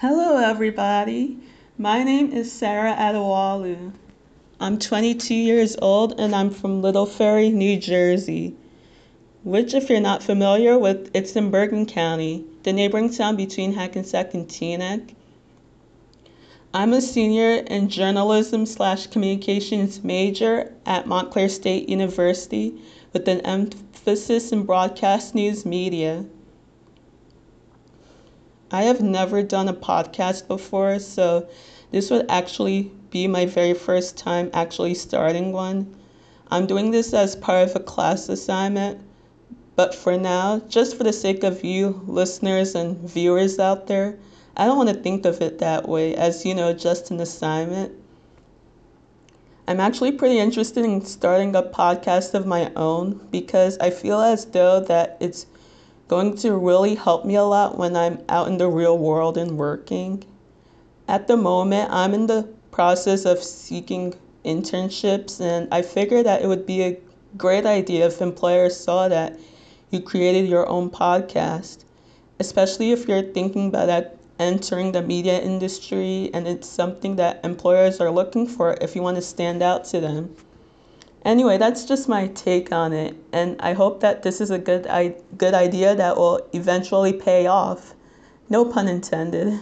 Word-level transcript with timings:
Hello, 0.00 0.36
everybody. 0.36 1.38
My 1.76 2.04
name 2.04 2.30
is 2.30 2.52
Sarah 2.52 2.94
Adewalu. 2.94 3.90
I'm 4.60 4.78
22 4.78 5.34
years 5.34 5.76
old 5.82 6.20
and 6.20 6.36
I'm 6.36 6.50
from 6.50 6.80
Little 6.80 7.04
Ferry, 7.04 7.50
New 7.50 7.76
Jersey, 7.76 8.54
which, 9.42 9.74
if 9.74 9.90
you're 9.90 9.98
not 9.98 10.22
familiar 10.22 10.78
with, 10.78 11.10
it's 11.14 11.34
in 11.34 11.50
Bergen 11.50 11.84
County, 11.84 12.44
the 12.62 12.72
neighboring 12.72 13.12
town 13.12 13.34
between 13.34 13.72
Hackensack 13.72 14.34
and 14.34 14.46
Teaneck. 14.46 15.16
I'm 16.72 16.92
a 16.92 17.00
senior 17.00 17.64
in 17.66 17.88
journalism 17.88 18.66
slash 18.66 19.08
communications 19.08 20.04
major 20.04 20.72
at 20.86 21.08
Montclair 21.08 21.48
State 21.48 21.88
University 21.88 22.80
with 23.12 23.26
an 23.26 23.40
emphasis 23.40 24.52
in 24.52 24.62
broadcast 24.62 25.34
news 25.34 25.66
media. 25.66 26.24
I 28.70 28.82
have 28.82 29.00
never 29.00 29.42
done 29.42 29.68
a 29.68 29.72
podcast 29.72 30.46
before, 30.46 30.98
so 30.98 31.46
this 31.90 32.10
would 32.10 32.26
actually 32.28 32.92
be 33.10 33.26
my 33.26 33.46
very 33.46 33.72
first 33.72 34.18
time 34.18 34.50
actually 34.52 34.94
starting 34.94 35.52
one. 35.52 35.94
I'm 36.50 36.66
doing 36.66 36.90
this 36.90 37.14
as 37.14 37.34
part 37.34 37.68
of 37.68 37.76
a 37.76 37.80
class 37.80 38.28
assignment, 38.28 39.00
but 39.74 39.94
for 39.94 40.18
now, 40.18 40.60
just 40.68 40.96
for 40.96 41.04
the 41.04 41.12
sake 41.12 41.44
of 41.44 41.64
you 41.64 42.02
listeners 42.06 42.74
and 42.74 42.98
viewers 42.98 43.58
out 43.58 43.86
there, 43.86 44.18
I 44.56 44.66
don't 44.66 44.76
want 44.76 44.90
to 44.90 44.94
think 44.94 45.24
of 45.24 45.40
it 45.40 45.60
that 45.60 45.88
way 45.88 46.14
as, 46.14 46.44
you 46.44 46.54
know, 46.54 46.72
just 46.74 47.10
an 47.10 47.20
assignment. 47.20 47.92
I'm 49.66 49.80
actually 49.80 50.12
pretty 50.12 50.38
interested 50.38 50.84
in 50.84 51.04
starting 51.04 51.54
a 51.54 51.62
podcast 51.62 52.34
of 52.34 52.46
my 52.46 52.72
own 52.74 53.26
because 53.30 53.78
I 53.78 53.90
feel 53.90 54.20
as 54.20 54.46
though 54.46 54.80
that 54.80 55.16
it's 55.20 55.46
going 56.08 56.34
to 56.36 56.56
really 56.56 56.94
help 56.94 57.24
me 57.24 57.34
a 57.36 57.42
lot 57.44 57.78
when 57.78 57.94
I'm 57.94 58.22
out 58.28 58.48
in 58.48 58.56
the 58.56 58.68
real 58.68 58.98
world 58.98 59.36
and 59.36 59.58
working. 59.58 60.24
At 61.06 61.28
the 61.28 61.36
moment, 61.36 61.90
I'm 61.92 62.14
in 62.14 62.26
the 62.26 62.48
process 62.70 63.24
of 63.26 63.42
seeking 63.42 64.14
internships, 64.44 65.40
and 65.40 65.68
I 65.72 65.82
figured 65.82 66.26
that 66.26 66.42
it 66.42 66.46
would 66.46 66.66
be 66.66 66.82
a 66.82 66.98
great 67.36 67.66
idea 67.66 68.06
if 68.06 68.22
employers 68.22 68.76
saw 68.76 69.08
that 69.08 69.38
you 69.90 70.00
created 70.00 70.48
your 70.48 70.66
own 70.68 70.90
podcast, 70.90 71.84
especially 72.40 72.92
if 72.92 73.06
you're 73.06 73.22
thinking 73.22 73.68
about 73.68 74.06
entering 74.38 74.92
the 74.92 75.02
media 75.02 75.40
industry 75.40 76.30
and 76.32 76.46
it's 76.46 76.68
something 76.68 77.16
that 77.16 77.44
employers 77.44 78.00
are 78.00 78.10
looking 78.10 78.46
for 78.46 78.76
if 78.80 78.94
you 78.94 79.02
want 79.02 79.16
to 79.16 79.22
stand 79.22 79.62
out 79.62 79.84
to 79.84 80.00
them. 80.00 80.34
Anyway, 81.28 81.58
that's 81.58 81.84
just 81.84 82.08
my 82.08 82.26
take 82.28 82.72
on 82.72 82.94
it, 82.94 83.14
and 83.34 83.60
I 83.60 83.74
hope 83.74 84.00
that 84.00 84.22
this 84.22 84.40
is 84.40 84.50
a 84.50 84.58
good 84.58 84.86
I- 84.86 85.16
good 85.36 85.52
idea 85.52 85.94
that 85.94 86.16
will 86.16 86.40
eventually 86.54 87.12
pay 87.12 87.46
off. 87.46 87.94
No 88.48 88.64
pun 88.64 88.88
intended. 88.88 89.60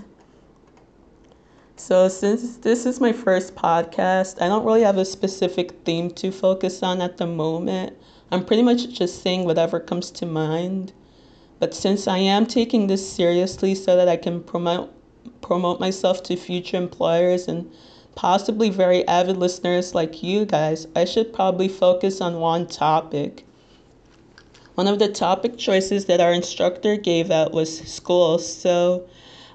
So, 1.75 2.07
since 2.07 2.59
this 2.59 2.87
is 2.87 3.01
my 3.01 3.13
first 3.13 3.57
podcast, 3.57 4.41
I 4.41 4.47
don't 4.47 4.65
really 4.65 4.83
have 4.83 4.97
a 4.97 5.05
specific 5.05 5.73
theme 5.85 6.09
to 6.13 6.31
focus 6.31 6.85
on 6.85 7.03
at 7.03 7.17
the 7.17 7.27
moment. 7.27 7.97
I'm 8.31 8.45
pretty 8.45 8.63
much 8.63 8.89
just 8.91 9.21
saying 9.21 9.45
whatever 9.45 9.81
comes 9.81 10.13
to 10.13 10.25
mind. 10.25 10.93
But 11.59 11.75
since 11.75 12.07
I 12.07 12.19
am 12.19 12.47
taking 12.47 12.87
this 12.87 13.11
seriously 13.11 13.75
so 13.75 13.97
that 13.97 14.09
I 14.09 14.17
can 14.17 14.41
promote 14.41 14.93
promote 15.41 15.81
myself 15.81 16.23
to 16.23 16.37
future 16.37 16.77
employers 16.77 17.49
and 17.49 17.69
possibly 18.17 18.71
very 18.71 19.07
avid 19.07 19.37
listeners 19.37 19.95
like 19.95 20.23
you 20.23 20.47
guys, 20.47 20.89
I 20.97 21.05
should 21.05 21.33
probably 21.35 21.69
focus 21.69 22.21
on 22.21 22.41
one 22.41 22.67
topic. 22.67 23.47
One 24.75 24.89
of 24.89 24.99
the 24.99 25.09
topic 25.09 25.59
choices 25.59 26.07
that 26.07 26.21
our 26.21 26.33
instructor 26.33 26.97
gave 26.97 27.31
out 27.31 27.53
was 27.53 27.79
schools, 27.79 28.51
so 28.51 29.05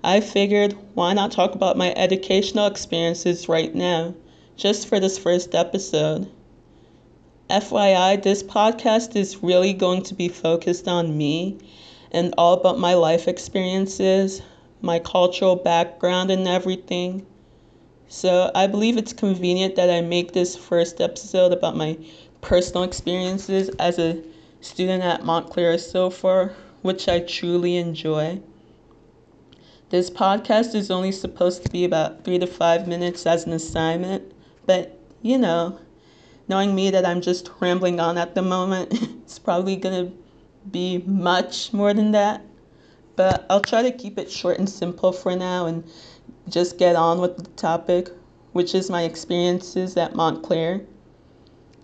I 0.04 0.20
figured 0.20 0.78
why 0.94 1.14
not 1.14 1.32
talk 1.32 1.56
about 1.56 1.76
my 1.76 1.92
educational 1.96 2.68
experiences 2.68 3.50
right 3.50 3.74
now, 3.74 4.14
just 4.56 4.88
for 4.88 5.00
this 5.00 5.18
first 5.18 5.56
episode. 5.56 6.30
FYI, 7.50 8.22
this 8.22 8.44
podcast 8.44 9.16
is 9.16 9.44
really 9.44 9.74
going 9.74 10.04
to 10.04 10.14
be 10.14 10.30
focused 10.30 10.88
on 10.88 11.18
me 11.18 11.58
and 12.12 12.34
all 12.38 12.54
about 12.54 12.80
my 12.80 12.94
life 12.94 13.28
experiences, 13.28 14.42
my 14.82 15.00
cultural 15.00 15.56
background, 15.56 16.30
and 16.30 16.48
everything. 16.48 17.26
So 18.12 18.52
I 18.54 18.68
believe 18.68 18.98
it's 18.98 19.14
convenient 19.14 19.78
that 19.78 19.90
I 19.90 20.02
make 20.02 20.34
this 20.34 20.58
first 20.58 21.00
episode 21.00 21.54
about 21.54 21.78
my 21.78 21.98
personal 22.42 22.84
experiences 22.84 23.70
as 23.80 23.98
a 24.00 24.22
student 24.60 25.02
at 25.02 25.24
Montclair 25.24 25.78
so 25.78 26.10
far, 26.10 26.54
which 26.82 27.08
I 27.08 27.22
truly 27.22 27.78
enjoy. 27.78 28.42
This 29.92 30.10
podcast 30.10 30.76
is 30.76 30.92
only 30.92 31.14
supposed 31.14 31.64
to 31.64 31.70
be 31.70 31.86
about 31.86 32.26
three 32.26 32.38
to 32.38 32.48
five 32.48 32.86
minutes 32.86 33.26
as 33.26 33.46
an 33.46 33.54
assignment, 33.54 34.30
but 34.66 35.00
you 35.22 35.38
know, 35.38 35.80
knowing 36.50 36.76
me 36.76 36.90
that 36.92 37.06
I'm 37.06 37.22
just 37.22 37.50
rambling 37.62 38.02
on 38.02 38.18
at 38.18 38.36
the 38.36 38.42
moment, 38.42 38.92
it's 39.24 39.40
probably 39.40 39.78
gonna 39.78 40.12
be 40.70 40.98
much 41.06 41.72
more 41.72 41.94
than 41.94 42.12
that. 42.12 42.42
But 43.16 43.46
I'll 43.50 43.62
try 43.62 43.84
to 43.84 43.92
keep 43.92 44.18
it 44.18 44.30
short 44.30 44.58
and 44.58 44.70
simple 44.70 45.14
for 45.14 45.34
now 45.34 45.66
and 45.66 45.86
just 46.50 46.78
get 46.78 46.96
on 46.96 47.20
with 47.20 47.38
the 47.38 47.50
topic, 47.52 48.10
which 48.52 48.76
is 48.76 48.90
my 48.90 49.04
experiences 49.04 49.96
at 49.98 50.16
Montclair. 50.16 50.82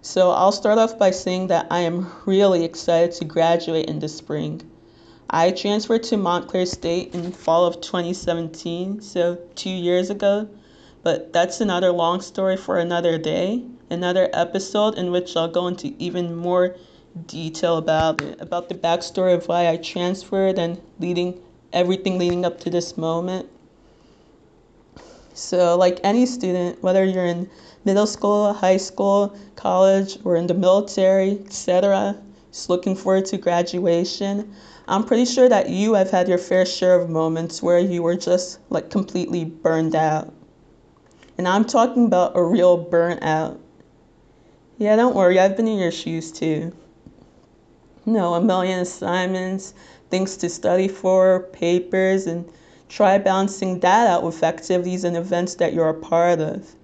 So 0.01 0.31
I'll 0.31 0.51
start 0.51 0.77
off 0.77 0.97
by 0.97 1.11
saying 1.11 1.47
that 1.47 1.67
I 1.69 1.79
am 1.79 2.11
really 2.25 2.63
excited 2.63 3.11
to 3.13 3.25
graduate 3.25 3.89
in 3.89 3.99
the 3.99 4.07
spring. 4.07 4.61
I 5.29 5.51
transferred 5.51 6.03
to 6.03 6.17
Montclair 6.17 6.65
State 6.65 7.13
in 7.13 7.33
fall 7.33 7.65
of 7.65 7.81
2017, 7.81 9.01
so 9.01 9.37
two 9.55 9.69
years 9.69 10.09
ago, 10.09 10.47
but 11.03 11.33
that's 11.33 11.59
another 11.59 11.91
long 11.91 12.21
story 12.21 12.55
for 12.55 12.77
another 12.77 13.17
day, 13.17 13.63
another 13.89 14.29
episode 14.31 14.95
in 14.95 15.11
which 15.11 15.35
I'll 15.35 15.49
go 15.49 15.67
into 15.67 15.93
even 15.99 16.35
more 16.35 16.77
detail 17.25 17.77
about 17.77 18.21
it, 18.21 18.39
about 18.39 18.69
the 18.69 18.75
backstory 18.75 19.33
of 19.33 19.47
why 19.47 19.67
I 19.67 19.77
transferred 19.77 20.57
and 20.57 20.79
leading 20.99 21.41
everything 21.73 22.17
leading 22.17 22.45
up 22.45 22.59
to 22.61 22.69
this 22.69 22.97
moment. 22.97 23.49
So, 25.37 25.77
like 25.77 25.99
any 26.03 26.25
student, 26.25 26.81
whether 26.81 27.05
you're 27.05 27.25
in 27.25 27.49
middle 27.85 28.07
school, 28.07 28.53
high 28.53 28.77
school, 28.77 29.37
college, 29.55 30.17
or 30.23 30.35
in 30.35 30.47
the 30.47 30.53
military, 30.53 31.39
etc., 31.45 32.17
just 32.51 32.69
looking 32.69 32.95
forward 32.95 33.25
to 33.27 33.37
graduation, 33.37 34.53
I'm 34.87 35.03
pretty 35.03 35.25
sure 35.25 35.47
that 35.49 35.69
you 35.69 35.93
have 35.93 36.09
had 36.09 36.27
your 36.27 36.37
fair 36.37 36.65
share 36.65 36.99
of 36.99 37.09
moments 37.09 37.61
where 37.61 37.79
you 37.79 38.01
were 38.01 38.15
just 38.15 38.59
like 38.69 38.89
completely 38.89 39.45
burned 39.45 39.95
out. 39.95 40.33
And 41.37 41.47
I'm 41.47 41.65
talking 41.65 42.05
about 42.05 42.35
a 42.35 42.43
real 42.43 42.83
burnout. 42.83 43.59
Yeah, 44.77 44.95
don't 44.95 45.15
worry, 45.15 45.39
I've 45.39 45.55
been 45.55 45.67
in 45.67 45.77
your 45.77 45.91
shoes 45.91 46.31
too 46.31 46.73
know, 48.07 48.35
a 48.35 48.41
million 48.41 48.79
assignments, 48.79 49.73
things 50.09 50.37
to 50.37 50.49
study 50.49 50.87
for, 50.87 51.41
papers, 51.51 52.25
and 52.25 52.49
try 52.89 53.17
balancing 53.17 53.79
that 53.81 54.07
out 54.07 54.23
with 54.23 54.43
activities 54.43 55.03
and 55.03 55.17
events 55.17 55.55
that 55.55 55.73
you're 55.73 55.89
a 55.89 55.93
part 55.93 56.39
of. 56.39 56.75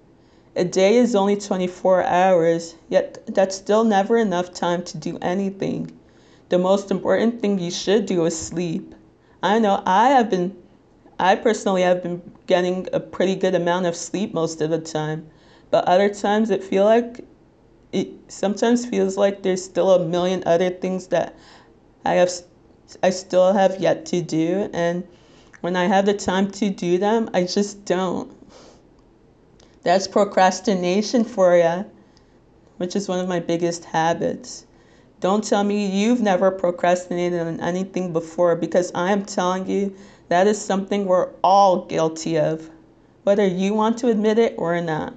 A 0.56 0.64
day 0.64 0.96
is 0.96 1.14
only 1.14 1.36
24 1.36 2.04
hours, 2.04 2.76
yet 2.88 3.24
that's 3.26 3.56
still 3.56 3.84
never 3.84 4.16
enough 4.16 4.52
time 4.52 4.82
to 4.84 4.98
do 4.98 5.18
anything. 5.20 5.90
The 6.48 6.58
most 6.58 6.90
important 6.90 7.40
thing 7.40 7.58
you 7.58 7.70
should 7.70 8.06
do 8.06 8.24
is 8.26 8.38
sleep. 8.38 8.94
I 9.42 9.58
know 9.58 9.82
I 9.84 10.10
have 10.10 10.30
been, 10.30 10.56
I 11.18 11.34
personally 11.36 11.82
have 11.82 12.02
been 12.02 12.22
getting 12.46 12.88
a 12.92 13.00
pretty 13.00 13.34
good 13.34 13.54
amount 13.54 13.86
of 13.86 13.96
sleep 13.96 14.32
most 14.32 14.60
of 14.60 14.70
the 14.70 14.78
time, 14.78 15.26
but 15.70 15.84
other 15.86 16.12
times 16.12 16.50
it 16.50 16.62
feel 16.62 16.84
like 16.84 17.24
it 17.92 18.08
sometimes 18.28 18.84
feels 18.84 19.16
like 19.16 19.42
there's 19.42 19.64
still 19.64 19.90
a 19.92 20.04
million 20.04 20.42
other 20.46 20.70
things 20.70 21.08
that 21.08 21.34
I 22.04 22.14
have 22.14 22.30
I 23.02 23.10
still 23.10 23.52
have 23.52 23.80
yet 23.80 24.06
to 24.06 24.20
do 24.20 24.68
and 24.72 25.04
when 25.64 25.76
I 25.76 25.86
have 25.86 26.04
the 26.04 26.12
time 26.12 26.50
to 26.50 26.68
do 26.68 26.98
them, 26.98 27.30
I 27.32 27.44
just 27.44 27.86
don't. 27.86 28.30
That's 29.82 30.06
procrastination 30.06 31.24
for 31.24 31.56
you, 31.56 31.86
which 32.76 32.94
is 32.94 33.08
one 33.08 33.18
of 33.18 33.28
my 33.28 33.40
biggest 33.40 33.86
habits. 33.86 34.66
Don't 35.20 35.42
tell 35.42 35.64
me 35.64 35.86
you've 35.86 36.20
never 36.20 36.50
procrastinated 36.50 37.40
on 37.40 37.60
anything 37.60 38.12
before 38.12 38.56
because 38.56 38.92
I 38.94 39.10
am 39.10 39.24
telling 39.24 39.66
you 39.66 39.96
that 40.28 40.46
is 40.46 40.60
something 40.60 41.06
we're 41.06 41.30
all 41.42 41.86
guilty 41.86 42.38
of, 42.38 42.68
whether 43.22 43.46
you 43.46 43.72
want 43.72 43.96
to 44.00 44.08
admit 44.08 44.38
it 44.38 44.56
or 44.58 44.78
not. 44.82 45.14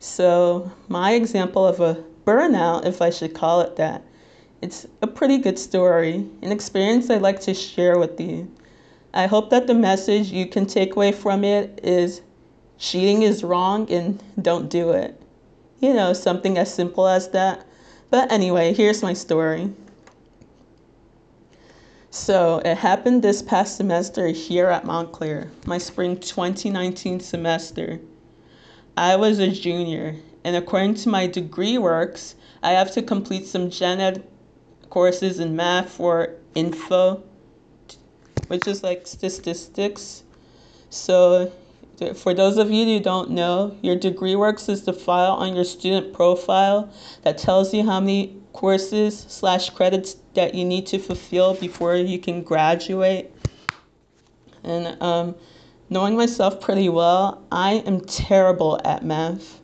So, 0.00 0.70
my 0.88 1.14
example 1.14 1.66
of 1.66 1.80
a 1.80 2.04
burnout, 2.26 2.84
if 2.84 3.00
I 3.00 3.08
should 3.08 3.32
call 3.32 3.62
it 3.62 3.76
that, 3.76 4.02
it's 4.60 4.86
a 5.00 5.06
pretty 5.06 5.38
good 5.38 5.58
story, 5.58 6.28
an 6.42 6.52
experience 6.52 7.08
I'd 7.08 7.22
like 7.22 7.40
to 7.40 7.54
share 7.54 7.98
with 7.98 8.20
you. 8.20 8.50
I 9.14 9.26
hope 9.26 9.50
that 9.50 9.66
the 9.66 9.74
message 9.74 10.30
you 10.30 10.46
can 10.46 10.66
take 10.66 10.96
away 10.96 11.12
from 11.12 11.44
it 11.44 11.80
is 11.82 12.22
cheating 12.78 13.22
is 13.22 13.44
wrong 13.44 13.90
and 13.90 14.22
don't 14.40 14.68
do 14.68 14.90
it. 14.90 15.20
You 15.80 15.92
know, 15.92 16.12
something 16.12 16.56
as 16.56 16.72
simple 16.72 17.06
as 17.06 17.28
that. 17.28 17.66
But 18.10 18.32
anyway, 18.32 18.72
here's 18.72 19.02
my 19.02 19.12
story. 19.12 19.72
So 22.10 22.60
it 22.64 22.76
happened 22.76 23.22
this 23.22 23.42
past 23.42 23.76
semester 23.76 24.28
here 24.28 24.66
at 24.66 24.84
Montclair, 24.84 25.50
my 25.66 25.78
spring 25.78 26.18
2019 26.18 27.20
semester. 27.20 28.00
I 28.96 29.16
was 29.16 29.38
a 29.38 29.48
junior, 29.48 30.16
and 30.44 30.54
according 30.54 30.94
to 30.96 31.08
my 31.08 31.26
degree 31.26 31.78
works, 31.78 32.34
I 32.62 32.72
have 32.72 32.92
to 32.92 33.02
complete 33.02 33.46
some 33.46 33.70
gen 33.70 34.00
ed 34.00 34.22
courses 34.90 35.40
in 35.40 35.56
math 35.56 35.88
for 35.88 36.34
info, 36.54 37.22
which 38.52 38.66
is 38.66 38.82
like 38.82 39.06
statistics. 39.06 40.24
So 40.90 41.50
for 42.14 42.34
those 42.34 42.58
of 42.58 42.70
you 42.70 42.84
who 42.84 43.00
don't 43.00 43.30
know, 43.30 43.74
your 43.80 43.96
degree 43.96 44.36
works 44.36 44.68
is 44.68 44.84
the 44.84 44.92
file 44.92 45.32
on 45.32 45.54
your 45.54 45.64
student 45.64 46.12
profile 46.12 46.92
that 47.22 47.38
tells 47.38 47.72
you 47.72 47.82
how 47.82 47.98
many 47.98 48.36
courses 48.52 49.18
slash 49.18 49.70
credits 49.70 50.16
that 50.34 50.54
you 50.54 50.66
need 50.66 50.86
to 50.88 50.98
fulfill 50.98 51.54
before 51.54 51.96
you 51.96 52.18
can 52.18 52.42
graduate. 52.42 53.30
And 54.64 55.02
um, 55.02 55.34
knowing 55.88 56.14
myself 56.14 56.60
pretty 56.60 56.90
well, 56.90 57.42
I 57.50 57.76
am 57.86 58.02
terrible 58.02 58.78
at 58.84 59.02
math. 59.02 59.60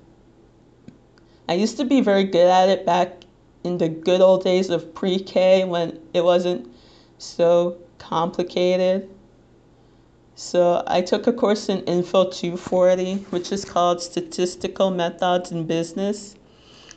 I 1.47 1.53
used 1.53 1.77
to 1.77 1.85
be 1.85 2.01
very 2.01 2.25
good 2.25 2.49
at 2.49 2.71
it 2.71 2.87
back 2.87 3.25
in 3.65 3.77
the 3.77 3.91
good 3.91 4.23
old 4.23 4.45
days 4.45 4.71
of 4.71 4.95
pre 4.95 5.19
K 5.19 5.67
when 5.67 6.01
it 6.15 6.25
wasn't 6.25 6.73
so 7.19 7.77
complicated. 8.09 9.09
So 10.35 10.83
I 10.87 11.03
took 11.03 11.27
a 11.27 11.33
course 11.33 11.69
in 11.69 11.81
Info 11.85 12.31
240, 12.31 13.27
which 13.31 13.53
is 13.53 13.65
called 13.65 14.01
Statistical 14.01 14.91
Methods 14.91 15.53
in 15.53 15.67
Business, 15.67 16.35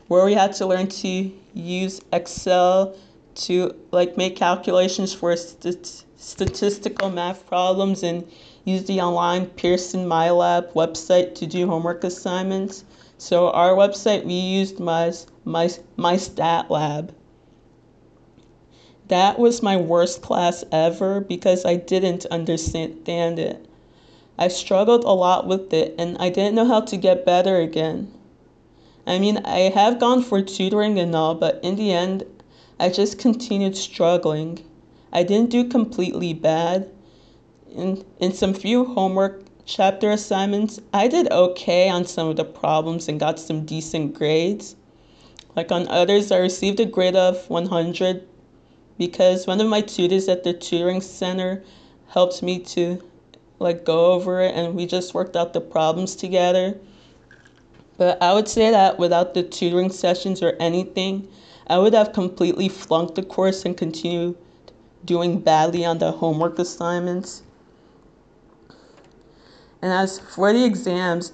where 0.07 0.23
we 0.23 0.33
had 0.33 0.53
to 0.53 0.65
learn 0.67 0.87
to 0.87 1.31
use 1.53 2.01
Excel 2.13 2.95
to 3.33 3.75
like 3.91 4.15
make 4.15 4.35
calculations 4.35 5.13
for 5.13 5.35
st- 5.35 6.03
statistical 6.15 7.09
math 7.09 7.47
problems 7.47 8.03
and 8.03 8.29
use 8.63 8.85
the 8.85 9.01
online 9.01 9.47
Pearson 9.47 10.05
MyLab 10.05 10.71
website 10.73 11.35
to 11.35 11.47
do 11.47 11.67
homework 11.67 12.03
assignments. 12.03 12.83
So 13.17 13.49
our 13.51 13.71
website 13.71 14.23
we 14.23 14.33
used 14.33 14.79
my 14.79 15.11
my 15.45 15.69
my 15.97 16.17
stat 16.17 16.69
lab. 16.69 17.13
That 19.11 19.39
was 19.39 19.61
my 19.61 19.75
worst 19.75 20.21
class 20.21 20.63
ever 20.71 21.19
because 21.19 21.65
I 21.65 21.75
didn't 21.75 22.25
understand 22.27 23.39
it. 23.39 23.65
I 24.37 24.47
struggled 24.47 25.03
a 25.03 25.11
lot 25.11 25.45
with 25.45 25.73
it 25.73 25.95
and 25.97 26.15
I 26.17 26.29
didn't 26.29 26.55
know 26.55 26.63
how 26.63 26.79
to 26.79 26.95
get 26.95 27.25
better 27.25 27.57
again. 27.57 28.09
I 29.05 29.19
mean, 29.19 29.39
I 29.43 29.69
have 29.71 29.99
gone 29.99 30.23
for 30.23 30.41
tutoring 30.41 30.97
and 30.97 31.13
all, 31.13 31.35
but 31.35 31.59
in 31.61 31.75
the 31.75 31.91
end, 31.91 32.23
I 32.79 32.87
just 32.87 33.19
continued 33.19 33.75
struggling. 33.75 34.59
I 35.11 35.23
didn't 35.23 35.49
do 35.49 35.65
completely 35.65 36.33
bad. 36.33 36.89
In, 37.75 38.05
in 38.21 38.31
some 38.31 38.53
few 38.53 38.85
homework 38.85 39.43
chapter 39.65 40.11
assignments, 40.11 40.79
I 40.93 41.09
did 41.09 41.29
okay 41.33 41.89
on 41.89 42.05
some 42.05 42.29
of 42.29 42.37
the 42.37 42.45
problems 42.45 43.09
and 43.09 43.19
got 43.19 43.41
some 43.41 43.65
decent 43.65 44.13
grades. 44.13 44.77
Like 45.53 45.69
on 45.69 45.89
others, 45.89 46.31
I 46.31 46.37
received 46.37 46.79
a 46.79 46.85
grade 46.85 47.17
of 47.17 47.49
100 47.49 48.25
because 49.01 49.47
one 49.47 49.59
of 49.59 49.67
my 49.67 49.81
tutors 49.81 50.29
at 50.29 50.43
the 50.43 50.53
tutoring 50.53 51.01
center 51.01 51.63
helped 52.09 52.43
me 52.43 52.59
to 52.59 53.01
like 53.57 53.83
go 53.83 54.11
over 54.11 54.41
it 54.41 54.53
and 54.53 54.75
we 54.75 54.85
just 54.85 55.15
worked 55.15 55.35
out 55.35 55.53
the 55.53 55.59
problems 55.59 56.15
together. 56.15 56.77
But 57.97 58.21
I 58.21 58.31
would 58.35 58.47
say 58.47 58.69
that 58.69 58.99
without 58.99 59.33
the 59.33 59.41
tutoring 59.41 59.89
sessions 59.89 60.43
or 60.43 60.55
anything, 60.59 61.27
I 61.65 61.79
would 61.79 61.95
have 61.95 62.13
completely 62.13 62.69
flunked 62.69 63.15
the 63.15 63.23
course 63.23 63.65
and 63.65 63.75
continued 63.75 64.37
doing 65.03 65.39
badly 65.39 65.83
on 65.83 65.97
the 65.97 66.11
homework 66.11 66.59
assignments. 66.59 67.41
And 69.81 69.91
as 69.91 70.19
for 70.19 70.53
the 70.53 70.63
exams, 70.63 71.33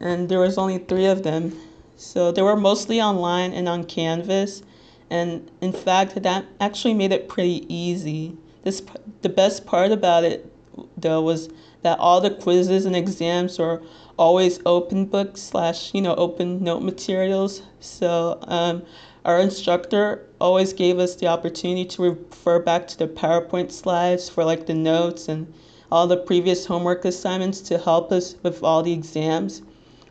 and 0.00 0.28
there 0.28 0.40
was 0.40 0.58
only 0.58 0.76
three 0.76 1.06
of 1.06 1.22
them, 1.22 1.58
so 1.96 2.30
they 2.30 2.42
were 2.42 2.56
mostly 2.56 3.00
online 3.00 3.54
and 3.54 3.70
on 3.70 3.84
Canvas. 3.84 4.62
And 5.08 5.50
in 5.60 5.72
fact, 5.72 6.20
that 6.20 6.44
actually 6.58 6.94
made 6.94 7.12
it 7.12 7.28
pretty 7.28 7.64
easy. 7.72 8.36
This 8.64 8.82
the 9.22 9.28
best 9.28 9.64
part 9.64 9.92
about 9.92 10.24
it 10.24 10.50
though 10.98 11.22
was 11.22 11.48
that 11.82 11.98
all 12.00 12.20
the 12.20 12.30
quizzes 12.30 12.84
and 12.84 12.96
exams 12.96 13.58
were 13.58 13.80
always 14.18 14.58
open 14.66 15.04
book 15.04 15.36
slash 15.36 15.94
you 15.94 16.02
know 16.02 16.14
open 16.16 16.64
note 16.64 16.82
materials. 16.82 17.62
So 17.78 18.38
um, 18.42 18.82
our 19.24 19.38
instructor 19.38 20.26
always 20.40 20.72
gave 20.72 20.98
us 20.98 21.14
the 21.14 21.28
opportunity 21.28 21.84
to 21.84 22.02
refer 22.02 22.58
back 22.58 22.88
to 22.88 22.98
the 22.98 23.06
PowerPoint 23.06 23.70
slides 23.70 24.28
for 24.28 24.44
like 24.44 24.66
the 24.66 24.74
notes 24.74 25.28
and 25.28 25.52
all 25.92 26.08
the 26.08 26.16
previous 26.16 26.66
homework 26.66 27.04
assignments 27.04 27.60
to 27.60 27.78
help 27.78 28.10
us 28.10 28.34
with 28.42 28.62
all 28.64 28.82
the 28.82 28.92
exams, 28.92 29.62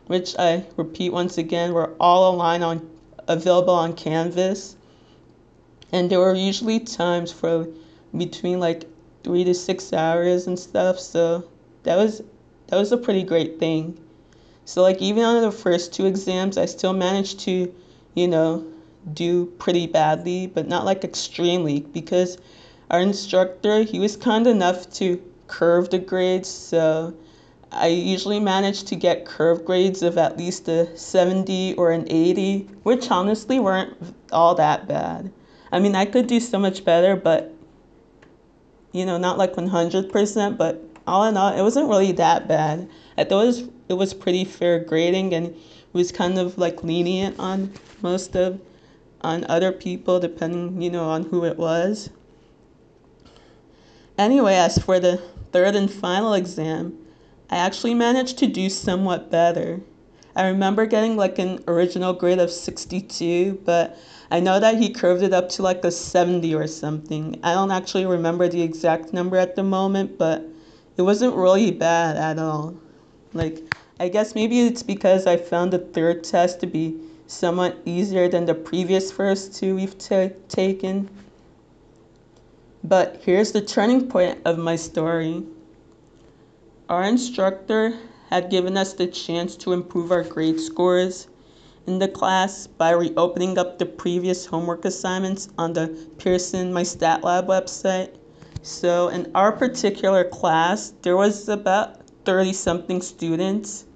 which 0.06 0.34
I 0.38 0.64
repeat 0.76 1.12
once 1.12 1.36
again 1.36 1.74
were 1.74 1.92
all 2.00 2.32
online 2.32 2.62
on 2.62 2.88
available 3.28 3.74
on 3.74 3.92
Canvas 3.92 4.76
and 5.92 6.10
there 6.10 6.20
were 6.20 6.34
usually 6.34 6.80
times 6.80 7.32
for 7.32 7.68
between 8.16 8.58
like 8.60 8.88
three 9.22 9.44
to 9.44 9.54
six 9.54 9.92
hours 9.92 10.46
and 10.46 10.58
stuff 10.58 10.98
so 10.98 11.44
that 11.84 11.96
was 11.96 12.22
that 12.68 12.76
was 12.76 12.92
a 12.92 12.96
pretty 12.96 13.22
great 13.22 13.58
thing 13.58 13.98
so 14.64 14.82
like 14.82 15.00
even 15.00 15.24
on 15.24 15.42
the 15.42 15.52
first 15.52 15.92
two 15.92 16.06
exams 16.06 16.58
i 16.58 16.64
still 16.64 16.92
managed 16.92 17.40
to 17.40 17.72
you 18.14 18.26
know 18.26 18.64
do 19.12 19.46
pretty 19.58 19.86
badly 19.86 20.46
but 20.46 20.66
not 20.66 20.84
like 20.84 21.04
extremely 21.04 21.80
because 21.80 22.38
our 22.90 23.00
instructor 23.00 23.82
he 23.82 23.98
was 23.98 24.16
kind 24.16 24.46
enough 24.46 24.90
to 24.90 25.22
curve 25.46 25.90
the 25.90 25.98
grades 25.98 26.48
so 26.48 27.14
I 27.72 27.88
usually 27.88 28.40
managed 28.40 28.86
to 28.88 28.96
get 28.96 29.26
curve 29.26 29.64
grades 29.64 30.02
of 30.02 30.16
at 30.18 30.38
least 30.38 30.68
a 30.68 30.96
70 30.96 31.74
or 31.74 31.90
an 31.90 32.06
80, 32.08 32.68
which 32.84 33.10
honestly 33.10 33.58
weren't 33.58 33.96
all 34.32 34.54
that 34.54 34.86
bad. 34.86 35.32
I 35.72 35.78
mean, 35.78 35.94
I 35.94 36.04
could 36.04 36.26
do 36.26 36.40
so 36.40 36.58
much 36.58 36.84
better, 36.84 37.16
but 37.16 37.52
you 38.92 39.04
know, 39.04 39.18
not 39.18 39.36
like 39.36 39.52
100%, 39.54 40.56
but 40.56 40.82
all 41.06 41.24
in 41.24 41.36
all, 41.36 41.52
it 41.52 41.62
wasn't 41.62 41.88
really 41.88 42.12
that 42.12 42.48
bad. 42.48 42.88
I 43.18 43.24
thought 43.24 43.42
it 43.42 43.46
was, 43.46 43.68
it 43.88 43.94
was 43.94 44.14
pretty 44.14 44.44
fair 44.44 44.78
grading 44.78 45.34
and 45.34 45.48
it 45.48 45.56
was 45.92 46.10
kind 46.12 46.38
of 46.38 46.56
like 46.56 46.82
lenient 46.82 47.38
on 47.38 47.72
most 48.00 48.34
of 48.36 48.60
on 49.20 49.44
other 49.48 49.72
people 49.72 50.20
depending, 50.20 50.80
you 50.80 50.90
know, 50.90 51.04
on 51.04 51.24
who 51.24 51.44
it 51.44 51.58
was. 51.58 52.10
Anyway, 54.18 54.54
as 54.54 54.78
for 54.78 54.98
the 54.98 55.18
third 55.52 55.74
and 55.74 55.90
final 55.90 56.32
exam, 56.32 56.96
I 57.50 57.56
actually 57.56 57.94
managed 57.94 58.38
to 58.38 58.46
do 58.46 58.70
somewhat 58.70 59.30
better. 59.30 59.80
I 60.34 60.48
remember 60.48 60.86
getting 60.86 61.16
like 61.16 61.38
an 61.38 61.62
original 61.68 62.12
grade 62.12 62.38
of 62.38 62.50
62, 62.50 63.62
but 63.64 63.98
I 64.30 64.40
know 64.40 64.58
that 64.58 64.78
he 64.78 64.90
curved 64.90 65.22
it 65.22 65.32
up 65.32 65.48
to 65.50 65.62
like 65.62 65.84
a 65.84 65.90
70 65.90 66.54
or 66.54 66.66
something. 66.66 67.38
I 67.42 67.54
don't 67.54 67.70
actually 67.70 68.06
remember 68.06 68.48
the 68.48 68.62
exact 68.62 69.12
number 69.12 69.36
at 69.36 69.54
the 69.54 69.62
moment, 69.62 70.18
but 70.18 70.44
it 70.96 71.02
wasn't 71.02 71.36
really 71.36 71.70
bad 71.70 72.16
at 72.16 72.38
all. 72.38 72.74
Like, 73.32 73.62
I 74.00 74.08
guess 74.08 74.34
maybe 74.34 74.60
it's 74.60 74.82
because 74.82 75.26
I 75.26 75.36
found 75.36 75.72
the 75.72 75.78
third 75.78 76.24
test 76.24 76.60
to 76.60 76.66
be 76.66 76.98
somewhat 77.28 77.78
easier 77.84 78.28
than 78.28 78.46
the 78.46 78.54
previous 78.54 79.12
first 79.12 79.54
two 79.54 79.76
we've 79.76 79.96
t- 79.96 80.30
taken. 80.48 81.08
But 82.82 83.20
here's 83.24 83.52
the 83.52 83.60
turning 83.60 84.08
point 84.08 84.40
of 84.44 84.58
my 84.58 84.76
story. 84.76 85.44
Our 86.88 87.04
instructor 87.04 87.98
had 88.30 88.50
given 88.50 88.76
us 88.76 88.92
the 88.92 89.06
chance 89.06 89.56
to 89.56 89.72
improve 89.72 90.10
our 90.10 90.22
grade 90.22 90.60
scores 90.60 91.28
in 91.86 91.98
the 91.98 92.08
class 92.08 92.66
by 92.66 92.90
reopening 92.90 93.58
up 93.58 93.78
the 93.78 93.86
previous 93.86 94.46
homework 94.46 94.84
assignments 94.84 95.48
on 95.56 95.72
the 95.72 95.88
Pearson 96.18 96.72
My 96.72 96.82
Stat 96.82 97.22
Lab 97.22 97.46
website. 97.46 98.16
So 98.62 99.08
in 99.08 99.30
our 99.34 99.52
particular 99.52 100.24
class, 100.24 100.92
there 101.02 101.16
was 101.16 101.48
about 101.48 102.00
30 102.24 102.52
something 102.52 103.00
students. 103.00 103.86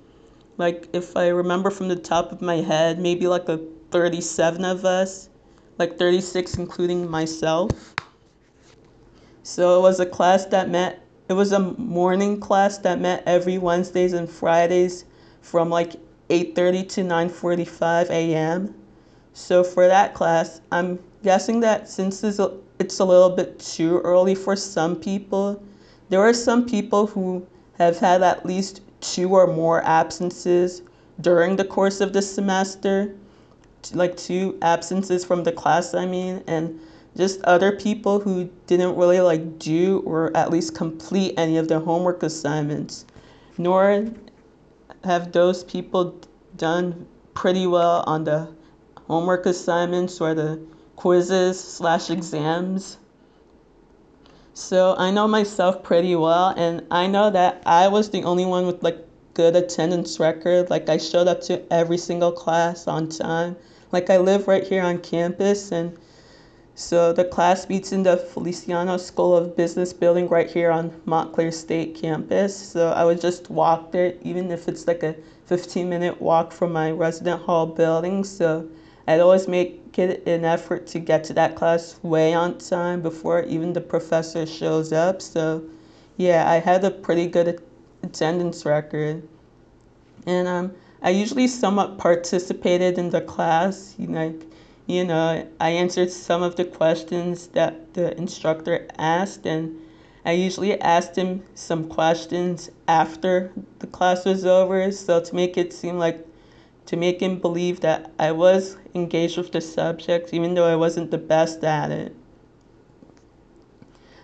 Like 0.56 0.88
if 0.92 1.16
I 1.16 1.28
remember 1.28 1.70
from 1.70 1.88
the 1.88 1.97
top 1.97 2.30
of 2.32 2.40
my 2.40 2.56
head, 2.56 2.99
maybe 2.99 3.26
like 3.26 3.49
a 3.49 3.59
37 3.90 4.64
of 4.64 4.85
us, 4.85 5.28
like 5.78 5.99
36 5.99 6.56
including 6.56 7.11
myself. 7.11 7.97
So 9.42 9.78
it 9.78 9.82
was 9.82 9.99
a 9.99 10.06
class 10.06 10.47
that 10.47 10.68
met 10.68 11.04
it 11.28 11.35
was 11.35 11.52
a 11.52 11.61
morning 11.61 12.40
class 12.40 12.78
that 12.78 13.00
met 13.00 13.23
every 13.25 13.56
Wednesdays 13.56 14.12
and 14.12 14.28
Fridays 14.28 15.04
from 15.42 15.70
like 15.70 15.94
8:30 16.31 16.89
to 16.89 17.01
9:45 17.03 18.11
a.m. 18.11 18.75
So 19.33 19.63
for 19.65 19.87
that 19.87 20.15
class, 20.15 20.61
I'm 20.73 20.99
guessing 21.23 21.61
that 21.61 21.89
since 21.89 22.25
it's 22.25 22.39
a, 22.39 23.05
little 23.05 23.31
bit 23.31 23.59
too 23.59 23.99
early 24.01 24.35
for 24.35 24.57
some 24.57 24.97
people, 24.97 25.63
there 26.09 26.21
are 26.21 26.33
some 26.33 26.67
people 26.67 27.07
who 27.07 27.47
have 27.79 27.99
had 27.99 28.23
at 28.23 28.47
least 28.47 28.81
two 29.01 29.35
or 29.35 29.47
more 29.47 29.85
absences 29.85 30.83
during 31.21 31.57
the 31.57 31.65
course 31.65 32.01
of 32.01 32.13
the 32.13 32.23
semester, 32.23 33.15
like 33.93 34.17
two 34.17 34.59
absences 34.63 35.25
from 35.25 35.45
the 35.45 35.53
class, 35.53 35.95
I 35.95 36.07
mean, 36.07 36.43
and 36.47 36.81
just 37.17 37.43
other 37.43 37.73
people 37.73 38.21
who 38.21 38.49
didn't 38.67 38.97
really 38.97 39.21
like 39.21 39.59
do 39.59 40.01
or 40.07 40.35
at 40.37 40.51
least 40.51 40.75
complete 40.75 41.35
any 41.37 41.57
of 41.57 41.69
their 41.69 41.81
homework 41.81 42.23
assignments, 42.23 43.05
nor 43.59 44.07
have 45.04 45.33
those 45.33 45.64
people 45.64 46.21
done 46.57 47.07
pretty 47.35 47.66
well 47.66 48.04
on 48.07 48.25
the 48.25 48.49
homework 49.07 49.47
assignments 49.47 50.21
or 50.21 50.35
the 50.35 50.61
quizzes 50.97 51.59
slash 51.59 52.11
exams. 52.11 52.99
So 54.52 54.95
I 54.99 55.11
know 55.11 55.26
myself 55.26 55.83
pretty 55.83 56.14
well, 56.16 56.49
and 56.57 56.87
I 56.90 57.07
know 57.07 57.30
that 57.30 57.62
I 57.64 57.88
was 57.88 58.11
the 58.11 58.25
only 58.25 58.45
one 58.45 58.66
with 58.66 58.83
like 58.83 58.99
good 59.33 59.57
attendance 59.57 60.21
record. 60.21 60.69
Like 60.69 60.88
I 60.88 60.99
showed 60.99 61.28
up 61.28 61.40
to 61.42 61.62
every 61.73 61.97
single 61.97 62.33
class 62.33 62.87
on 62.87 63.09
time. 63.09 63.57
Like 63.92 64.11
I 64.11 64.19
live 64.19 64.49
right 64.49 64.66
here 64.66 64.83
on 64.83 64.99
campus, 64.99 65.73
and 65.73 65.97
so 66.75 67.12
the 67.12 67.25
class 67.25 67.69
meets 67.69 67.93
in 67.93 68.05
the 68.05 68.17
Feliciano 68.17 68.97
School 68.97 69.37
of 69.37 69.57
Business 69.57 69.93
building 69.93 70.29
right 70.29 70.50
here 70.50 70.71
on 70.71 70.93
Montclair 71.05 71.53
State 71.53 71.95
campus. 71.95 72.57
So 72.57 72.91
I 72.93 73.05
would 73.05 73.21
just 73.21 73.50
walk 73.50 73.93
there, 73.93 74.15
even 74.23 74.50
if 74.50 74.69
it's 74.69 74.87
like 74.87 75.03
a 75.03 75.15
15 75.47 75.89
minute 75.89 76.21
walk 76.23 76.53
from 76.53 76.73
my 76.73 76.91
resident 76.91 77.43
hall 77.43 77.67
building. 77.67 78.25
So 78.25 78.69
I'd 79.07 79.21
always 79.21 79.49
make 79.49 79.99
it 79.99 80.27
an 80.27 80.45
effort 80.45 80.87
to 80.89 80.99
get 81.00 81.25
to 81.25 81.35
that 81.35 81.57
class 81.57 81.99
way 82.03 82.33
on 82.33 82.59
time 82.59 83.03
before 83.03 83.43
even 83.43 83.73
the 83.73 83.81
professor 83.81 84.47
shows 84.47 84.93
up. 84.93 85.21
So 85.21 85.62
yeah, 86.17 86.50
I 86.50 86.61
had 86.61 86.85
a 86.85 86.91
pretty 86.91 87.27
good 87.27 87.62
attendance 88.03 88.65
record. 88.65 89.27
And 90.27 90.47
um, 90.47 90.73
I 91.03 91.11
usually 91.11 91.49
somewhat 91.49 91.99
participated 91.99 92.99
in 92.99 93.11
the 93.11 93.21
class. 93.21 93.95
You 93.99 94.07
know, 94.07 94.27
like, 94.27 94.47
you 94.90 95.04
know, 95.04 95.47
I 95.61 95.70
answered 95.70 96.11
some 96.11 96.42
of 96.42 96.56
the 96.56 96.64
questions 96.64 97.47
that 97.49 97.94
the 97.94 98.16
instructor 98.18 98.88
asked, 98.99 99.47
and 99.47 99.80
I 100.25 100.32
usually 100.32 100.80
asked 100.80 101.14
him 101.14 101.44
some 101.54 101.88
questions 101.88 102.70
after 102.88 103.52
the 103.78 103.87
class 103.87 104.25
was 104.25 104.44
over, 104.44 104.90
so 104.90 105.20
to 105.20 105.35
make 105.35 105.56
it 105.56 105.73
seem 105.73 105.97
like, 105.97 106.26
to 106.87 106.97
make 106.97 107.20
him 107.20 107.38
believe 107.38 107.80
that 107.80 108.11
I 108.18 108.32
was 108.32 108.78
engaged 108.92 109.38
with 109.38 109.52
the 109.52 109.61
subject, 109.61 110.35
even 110.35 110.54
though 110.54 110.66
I 110.66 110.75
wasn't 110.75 111.12
the 111.12 111.18
best 111.18 111.62
at 111.62 111.92
it. 111.92 112.16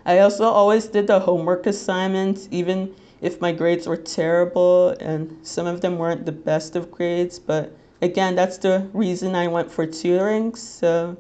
I 0.05 0.19
also 0.19 0.47
always 0.47 0.87
did 0.87 1.07
the 1.07 1.21
homework 1.21 1.67
assignments, 1.67 2.49
even 2.51 2.93
if 3.21 3.41
my 3.41 3.53
grades 3.53 3.87
were 3.87 3.97
terrible, 3.97 4.97
and 4.99 5.39
some 5.47 5.67
of 5.67 5.81
them 5.81 5.97
weren't 5.97 6.27
the 6.27 6.33
best 6.33 6.75
of 6.75 6.91
grades, 6.91 7.39
but 7.39 7.73
again, 8.03 8.35
that's 8.35 8.59
the 8.59 8.89
reason 8.93 9.35
I 9.35 9.49
went 9.49 9.71
for 9.71 9.87
tutoring. 9.87 10.55
So, 10.55 11.17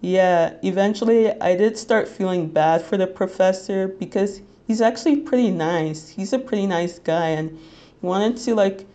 yeah, 0.00 0.54
eventually 0.62 1.32
I 1.40 1.56
did 1.56 1.76
start 1.76 2.08
feeling 2.08 2.48
bad 2.48 2.82
for 2.82 2.96
the 2.96 3.06
professor 3.06 3.88
because 3.88 4.40
he's 4.66 4.80
actually 4.80 5.16
pretty 5.16 5.50
nice. 5.50 6.08
He's 6.08 6.32
a 6.32 6.38
pretty 6.38 6.66
nice 6.66 6.98
guy, 6.98 7.28
and 7.30 7.50
he 7.50 8.06
wanted 8.06 8.36
to 8.38 8.54
like 8.54 8.86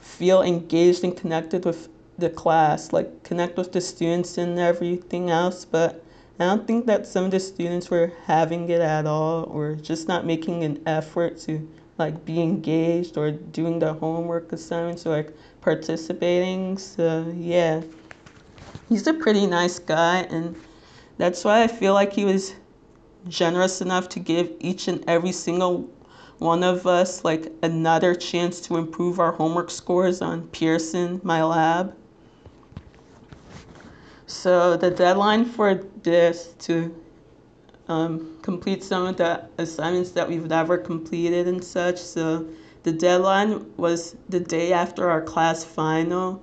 feel 0.00 0.42
engaged 0.42 1.04
and 1.04 1.16
connected 1.16 1.64
with 1.64 1.88
the 2.18 2.30
class, 2.30 2.92
like 2.92 3.22
connect 3.22 3.56
with 3.56 3.72
the 3.72 3.80
students 3.80 4.36
and 4.38 4.58
everything 4.58 5.30
else. 5.30 5.64
But 5.64 6.04
I 6.38 6.44
don't 6.44 6.66
think 6.66 6.86
that 6.86 7.06
some 7.06 7.24
of 7.24 7.30
the 7.30 7.40
students 7.40 7.90
were 7.90 8.12
having 8.26 8.68
it 8.68 8.80
at 8.80 9.06
all, 9.06 9.44
or 9.44 9.74
just 9.74 10.08
not 10.08 10.26
making 10.26 10.64
an 10.64 10.82
effort 10.86 11.38
to 11.40 11.66
like 11.98 12.24
be 12.24 12.40
engaged 12.40 13.18
or 13.18 13.30
doing 13.30 13.78
the 13.78 13.92
homework 13.92 14.52
assignments 14.52 15.06
or 15.06 15.10
like 15.10 15.36
participating. 15.60 16.78
So 16.78 17.32
yeah, 17.36 17.82
he's 18.88 19.06
a 19.06 19.14
pretty 19.14 19.46
nice 19.46 19.78
guy, 19.78 20.20
and 20.30 20.56
that's 21.18 21.44
why 21.44 21.62
I 21.62 21.66
feel 21.66 21.94
like 21.94 22.12
he 22.12 22.24
was 22.24 22.54
generous 23.28 23.80
enough 23.80 24.08
to 24.10 24.20
give 24.20 24.50
each 24.60 24.88
and 24.88 25.04
every 25.06 25.32
single 25.32 25.90
one 26.38 26.64
of 26.64 26.86
us 26.86 27.22
like 27.22 27.52
another 27.62 28.14
chance 28.14 28.60
to 28.62 28.78
improve 28.78 29.20
our 29.20 29.32
homework 29.32 29.70
scores 29.70 30.22
on 30.22 30.48
Pearson, 30.48 31.20
my 31.22 31.42
lab. 31.42 31.94
So 34.26 34.76
the 34.76 34.90
deadline 34.90 35.44
for 35.44 35.74
this 35.74 36.54
to 36.60 36.94
um, 37.88 38.38
complete 38.42 38.82
some 38.82 39.06
of 39.06 39.16
the 39.16 39.44
assignments 39.58 40.12
that 40.12 40.28
we've 40.28 40.46
never 40.46 40.78
completed 40.78 41.46
and 41.46 41.62
such. 41.62 41.98
So 41.98 42.48
the 42.82 42.92
deadline 42.92 43.66
was 43.76 44.16
the 44.28 44.40
day 44.40 44.72
after 44.72 45.10
our 45.10 45.20
class 45.20 45.64
final, 45.64 46.42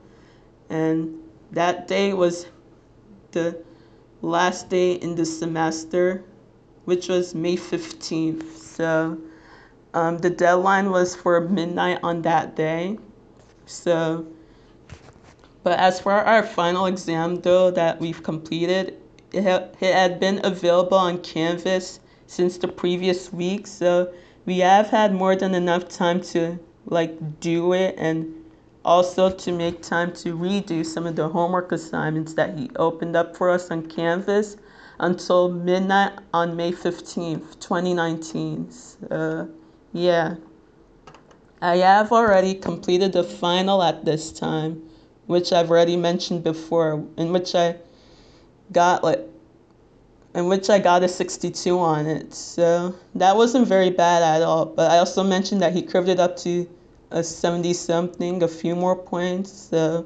and 0.70 1.18
that 1.52 1.88
day 1.88 2.14
was 2.14 2.48
the 3.32 3.64
last 4.22 4.70
day 4.70 4.94
in 4.94 5.16
the 5.16 5.26
semester, 5.26 6.24
which 6.86 7.08
was 7.08 7.34
May 7.34 7.56
15th. 7.56 8.58
So 8.58 9.18
um, 9.94 10.20
the 10.20 10.30
deadline 10.30 10.92
was 10.92 11.16
for 11.16 11.42
midnight 11.42 12.00
on 12.04 12.22
that 12.24 12.56
day. 12.56 13.00
So, 13.66 14.28
but 15.64 15.80
as 15.80 16.00
for 16.00 16.14
our 16.14 16.44
final 16.44 16.86
exam, 16.86 17.42
though, 17.42 17.72
that 17.72 18.00
we've 18.00 18.22
completed, 18.22 18.98
it, 19.32 19.44
ha- 19.44 19.68
it 19.82 19.94
had 19.94 20.20
been 20.20 20.40
available 20.46 20.98
on 20.98 21.20
Canvas 21.20 22.00
since 22.28 22.58
the 22.58 22.68
previous 22.68 23.34
week, 23.34 23.68
so 23.68 24.14
we 24.48 24.60
have 24.60 24.90
had 24.90 25.14
more 25.14 25.36
than 25.36 25.54
enough 25.54 25.90
time 25.90 26.22
to 26.22 26.58
like 26.86 27.40
do 27.42 27.74
it 27.74 27.94
and 27.98 28.34
also 28.86 29.30
to 29.30 29.52
make 29.52 29.82
time 29.82 30.14
to 30.14 30.36
redo 30.36 30.86
some 30.86 31.06
of 31.06 31.18
the 31.18 31.28
homework 31.28 31.74
assignments 31.74 32.34
that 32.34 32.58
he 32.58 32.72
opened 32.78 33.16
up 33.16 33.36
for 33.36 33.50
us 33.50 33.70
on 33.70 33.86
Canvas 33.86 34.56
until 35.00 35.50
midnight 35.50 36.14
on 36.34 36.56
May 36.56 36.72
15th, 36.72 37.60
2019. 37.60 38.72
So, 38.72 39.50
yeah. 39.92 40.36
I 41.62 41.78
have 41.78 42.14
already 42.14 42.54
completed 42.54 43.12
the 43.12 43.24
final 43.26 43.84
at 43.84 44.06
this 44.06 44.32
time, 44.32 44.82
which 45.26 45.52
I've 45.52 45.70
already 45.70 45.98
mentioned 45.98 46.46
before, 46.46 47.06
in 47.18 47.34
which 47.34 47.54
I 47.54 47.76
got 48.72 49.04
like 49.04 49.28
in 50.38 50.46
which 50.46 50.70
I 50.70 50.78
got 50.78 51.02
a 51.02 51.08
62 51.08 51.80
on 51.80 52.06
it. 52.06 52.32
So 52.32 52.94
that 53.16 53.36
wasn't 53.36 53.68
very 53.68 53.90
bad 53.90 54.22
at 54.22 54.44
all. 54.44 54.68
But 54.68 54.92
I 54.92 55.00
also 55.00 55.24
mentioned 55.24 55.64
that 55.64 55.74
he 55.74 55.82
curved 55.82 56.10
it 56.10 56.20
up 56.20 56.38
to 56.38 56.70
a 57.10 57.24
70 57.24 57.74
something, 57.74 58.44
a 58.44 58.48
few 58.48 58.76
more 58.76 58.96
points. 58.96 59.52
So, 59.52 60.06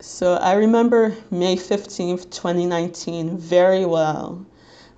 so 0.00 0.34
I 0.34 0.54
remember 0.54 1.16
May 1.30 1.54
15th, 1.54 2.28
2019 2.32 3.38
very 3.38 3.86
well. 3.86 4.44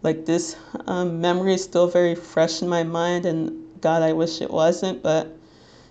Like 0.03 0.25
this 0.25 0.57
um, 0.87 1.21
memory 1.21 1.53
is 1.53 1.63
still 1.63 1.89
very 1.89 2.15
fresh 2.15 2.63
in 2.63 2.69
my 2.71 2.85
mind, 2.85 3.27
and 3.27 3.67
God, 3.83 4.01
I 4.03 4.15
wish 4.15 4.41
it 4.41 4.51
wasn't. 4.51 5.03
But 5.03 5.37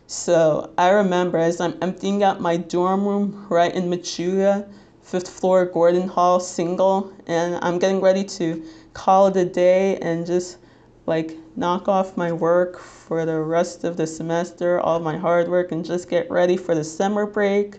so 0.07 0.71
I 0.79 0.89
remember 0.89 1.37
as 1.37 1.61
I'm 1.61 1.77
emptying 1.79 2.23
out 2.23 2.41
my 2.41 2.57
dorm 2.57 3.05
room 3.05 3.45
right 3.49 3.73
in 3.73 3.83
Machuga 3.83 4.67
fifth 5.05 5.29
floor 5.29 5.65
Gordon 5.65 6.07
Hall 6.07 6.39
single, 6.39 7.13
and 7.27 7.59
I'm 7.61 7.77
getting 7.77 8.01
ready 8.01 8.23
to 8.23 8.65
call 8.93 9.27
it 9.27 9.37
a 9.37 9.45
day 9.45 9.97
and 9.97 10.25
just 10.25 10.57
like 11.05 11.37
knock 11.55 11.87
off 11.87 12.17
my 12.17 12.31
work 12.31 12.79
for 12.79 13.23
the 13.23 13.39
rest 13.39 13.83
of 13.83 13.97
the 13.97 14.07
semester, 14.07 14.79
all 14.79 14.99
my 14.99 15.15
hard 15.15 15.47
work, 15.47 15.71
and 15.71 15.85
just 15.85 16.09
get 16.09 16.29
ready 16.31 16.57
for 16.57 16.73
the 16.73 16.83
summer 16.83 17.27
break. 17.27 17.75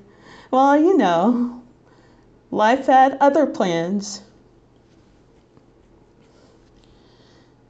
Well, 0.52 0.80
you 0.80 0.96
know, 0.96 1.64
life 2.52 2.86
had 2.86 3.18
other 3.20 3.44
plans. 3.44 4.22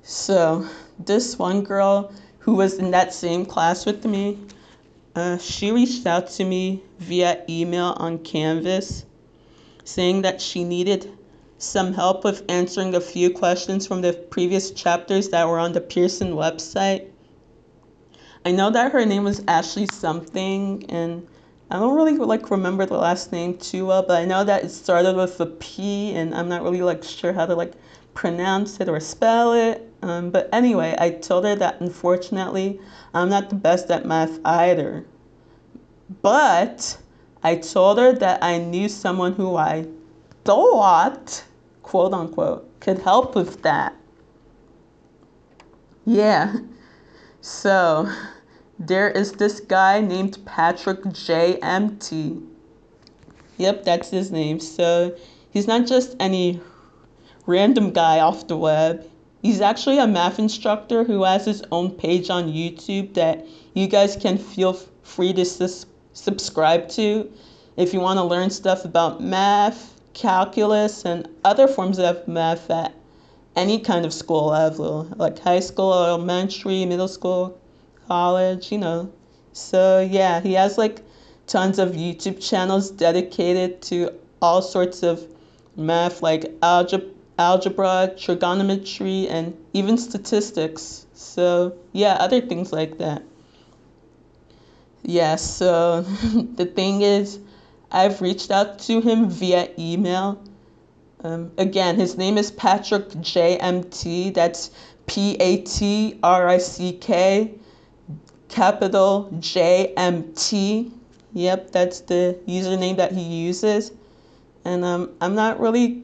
So, 0.02 0.68
this 0.98 1.38
one 1.38 1.62
girl 1.62 2.12
who 2.40 2.56
was 2.56 2.74
in 2.74 2.90
that 2.90 3.14
same 3.14 3.46
class 3.46 3.86
with 3.86 4.04
me, 4.04 4.38
uh, 5.14 5.38
she 5.38 5.72
reached 5.72 6.06
out 6.06 6.28
to 6.32 6.44
me 6.44 6.82
via 6.98 7.42
email 7.48 7.96
on 7.96 8.18
Canvas 8.18 9.06
saying 9.86 10.22
that 10.22 10.40
she 10.40 10.64
needed 10.64 11.16
some 11.58 11.94
help 11.94 12.24
with 12.24 12.44
answering 12.50 12.94
a 12.94 13.00
few 13.00 13.30
questions 13.30 13.86
from 13.86 14.02
the 14.02 14.12
previous 14.12 14.70
chapters 14.72 15.28
that 15.30 15.48
were 15.48 15.58
on 15.58 15.72
the 15.72 15.80
Pearson 15.80 16.32
website. 16.32 17.08
I 18.44 18.52
know 18.52 18.70
that 18.70 18.92
her 18.92 19.06
name 19.06 19.24
was 19.24 19.42
Ashley 19.48 19.86
something, 19.86 20.84
and 20.88 21.26
I 21.70 21.78
don't 21.78 21.96
really 21.96 22.16
like 22.16 22.50
remember 22.50 22.84
the 22.84 22.98
last 22.98 23.32
name 23.32 23.56
too 23.56 23.86
well, 23.86 24.02
but 24.02 24.20
I 24.20 24.24
know 24.24 24.44
that 24.44 24.64
it 24.64 24.70
started 24.70 25.16
with 25.16 25.40
a 25.40 25.46
P, 25.46 26.12
and 26.14 26.34
I'm 26.34 26.48
not 26.48 26.62
really 26.62 26.82
like 26.82 27.02
sure 27.02 27.32
how 27.32 27.46
to 27.46 27.54
like 27.54 27.72
pronounce 28.12 28.80
it 28.80 28.88
or 28.88 29.00
spell 29.00 29.52
it. 29.52 29.88
Um, 30.02 30.30
but 30.30 30.48
anyway, 30.52 30.94
I 30.98 31.10
told 31.10 31.44
her 31.44 31.54
that 31.56 31.80
unfortunately 31.80 32.80
I'm 33.14 33.28
not 33.28 33.50
the 33.50 33.56
best 33.56 33.90
at 33.90 34.04
math 34.04 34.38
either. 34.44 35.06
But 36.22 36.98
I 37.46 37.54
told 37.54 37.98
her 37.98 38.12
that 38.12 38.42
I 38.42 38.58
knew 38.58 38.88
someone 38.88 39.34
who 39.34 39.54
I 39.54 39.86
thought, 40.44 41.44
quote 41.84 42.12
unquote, 42.12 42.68
could 42.80 42.98
help 42.98 43.36
with 43.36 43.62
that. 43.62 43.94
Yeah. 46.04 46.56
So 47.40 48.10
there 48.80 49.08
is 49.08 49.30
this 49.34 49.60
guy 49.60 50.00
named 50.00 50.44
Patrick 50.44 51.04
JMT. 51.04 52.44
Yep, 53.58 53.84
that's 53.84 54.10
his 54.10 54.32
name. 54.32 54.58
So 54.58 55.16
he's 55.48 55.68
not 55.68 55.86
just 55.86 56.16
any 56.18 56.60
random 57.46 57.92
guy 57.92 58.18
off 58.18 58.48
the 58.48 58.56
web. 58.56 59.08
He's 59.40 59.60
actually 59.60 59.98
a 59.98 60.08
math 60.08 60.40
instructor 60.40 61.04
who 61.04 61.22
has 61.22 61.44
his 61.44 61.62
own 61.70 61.92
page 61.92 62.28
on 62.28 62.48
YouTube 62.48 63.14
that 63.14 63.46
you 63.72 63.86
guys 63.86 64.16
can 64.16 64.36
feel 64.36 64.72
free 65.04 65.32
to 65.34 65.44
sus- 65.44 65.86
subscribe 66.16 66.88
to 66.88 67.30
if 67.76 67.92
you 67.92 68.00
want 68.00 68.18
to 68.18 68.24
learn 68.24 68.48
stuff 68.50 68.84
about 68.84 69.22
math, 69.22 70.00
calculus, 70.14 71.04
and 71.04 71.28
other 71.44 71.68
forms 71.68 71.98
of 71.98 72.26
math 72.26 72.70
at 72.70 72.94
any 73.54 73.78
kind 73.78 74.06
of 74.06 74.12
school 74.12 74.46
level, 74.46 75.08
like 75.16 75.38
high 75.38 75.60
school, 75.60 75.92
elementary, 75.92 76.84
middle 76.86 77.08
school, 77.08 77.60
college, 78.08 78.72
you 78.72 78.78
know. 78.78 79.12
So, 79.52 80.00
yeah, 80.00 80.40
he 80.40 80.54
has 80.54 80.78
like 80.78 81.02
tons 81.46 81.78
of 81.78 81.90
YouTube 81.90 82.42
channels 82.46 82.90
dedicated 82.90 83.82
to 83.82 84.12
all 84.40 84.62
sorts 84.62 85.02
of 85.02 85.22
math, 85.76 86.22
like 86.22 86.52
algebra 86.62 87.10
algebra, 87.38 88.14
trigonometry, 88.16 89.28
and 89.28 89.54
even 89.74 89.98
statistics. 89.98 91.06
So, 91.12 91.76
yeah, 91.92 92.14
other 92.14 92.40
things 92.40 92.72
like 92.72 92.98
that. 92.98 93.22
Yeah, 95.08 95.36
so 95.36 96.00
the 96.56 96.66
thing 96.66 97.02
is, 97.02 97.38
I've 97.92 98.20
reached 98.20 98.50
out 98.50 98.80
to 98.80 99.00
him 99.00 99.30
via 99.30 99.68
email. 99.78 100.42
Um, 101.22 101.52
again, 101.58 101.94
his 101.94 102.18
name 102.18 102.36
is 102.36 102.50
Patrick 102.50 103.10
JMT. 103.10 104.34
That's 104.34 104.72
P 105.06 105.36
A 105.36 105.58
T 105.62 106.18
R 106.24 106.48
I 106.48 106.58
C 106.58 106.92
K, 106.92 107.54
capital 108.48 109.30
J 109.38 109.94
M 109.96 110.32
T. 110.32 110.90
Yep, 111.34 111.70
that's 111.70 112.00
the 112.00 112.36
username 112.48 112.96
that 112.96 113.12
he 113.12 113.22
uses. 113.22 113.92
And 114.64 114.84
um, 114.84 115.10
I'm 115.20 115.36
not 115.36 115.60
really 115.60 116.02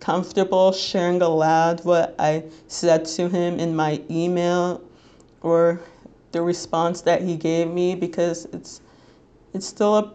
comfortable 0.00 0.72
sharing 0.72 1.20
aloud 1.20 1.84
what 1.84 2.14
I 2.18 2.44
said 2.66 3.04
to 3.16 3.28
him 3.28 3.60
in 3.60 3.76
my 3.76 4.00
email 4.08 4.80
or 5.42 5.82
the 6.32 6.42
response 6.42 7.00
that 7.02 7.22
he 7.22 7.36
gave 7.36 7.68
me 7.68 7.94
because 7.94 8.46
it's 8.52 8.80
it's 9.52 9.66
still 9.66 9.96
a 9.96 10.14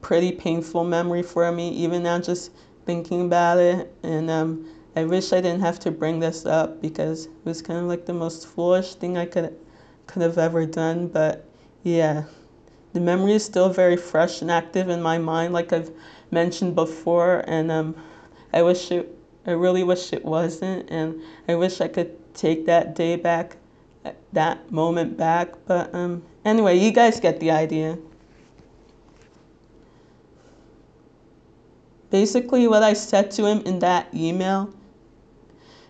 pretty 0.00 0.32
painful 0.32 0.84
memory 0.84 1.22
for 1.22 1.50
me 1.52 1.70
even 1.70 2.02
now 2.02 2.18
just 2.18 2.50
thinking 2.86 3.26
about 3.26 3.58
it. 3.58 3.92
And 4.02 4.30
um, 4.30 4.68
I 4.96 5.04
wish 5.04 5.32
I 5.32 5.40
didn't 5.40 5.60
have 5.60 5.78
to 5.80 5.90
bring 5.90 6.20
this 6.20 6.46
up 6.46 6.80
because 6.80 7.26
it 7.26 7.44
was 7.44 7.62
kind 7.62 7.80
of 7.80 7.86
like 7.86 8.06
the 8.06 8.12
most 8.14 8.46
foolish 8.46 8.94
thing 8.94 9.16
I 9.16 9.26
could 9.26 9.56
could 10.06 10.22
have 10.22 10.38
ever 10.38 10.66
done. 10.66 11.08
But 11.08 11.44
yeah 11.82 12.24
the 12.94 13.00
memory 13.00 13.32
is 13.32 13.44
still 13.44 13.68
very 13.68 13.96
fresh 13.96 14.40
and 14.40 14.50
active 14.50 14.88
in 14.88 15.02
my 15.02 15.18
mind 15.18 15.52
like 15.52 15.72
I've 15.72 15.90
mentioned 16.30 16.74
before. 16.74 17.44
And 17.46 17.70
um, 17.70 17.96
I 18.52 18.62
wish 18.62 18.90
it, 18.90 19.12
I 19.46 19.50
really 19.50 19.82
wish 19.82 20.12
it 20.12 20.24
wasn't, 20.24 20.88
and 20.90 21.20
I 21.48 21.56
wish 21.56 21.80
I 21.80 21.88
could 21.88 22.34
take 22.34 22.66
that 22.66 22.94
day 22.94 23.16
back, 23.16 23.56
that 24.32 24.70
moment 24.70 25.16
back. 25.16 25.54
But 25.66 25.94
um, 25.94 26.22
anyway, 26.44 26.78
you 26.78 26.92
guys 26.92 27.20
get 27.20 27.40
the 27.40 27.50
idea. 27.50 27.98
Basically, 32.10 32.68
what 32.68 32.82
I 32.82 32.92
said 32.92 33.30
to 33.32 33.46
him 33.46 33.60
in 33.60 33.80
that 33.80 34.06
email, 34.14 34.72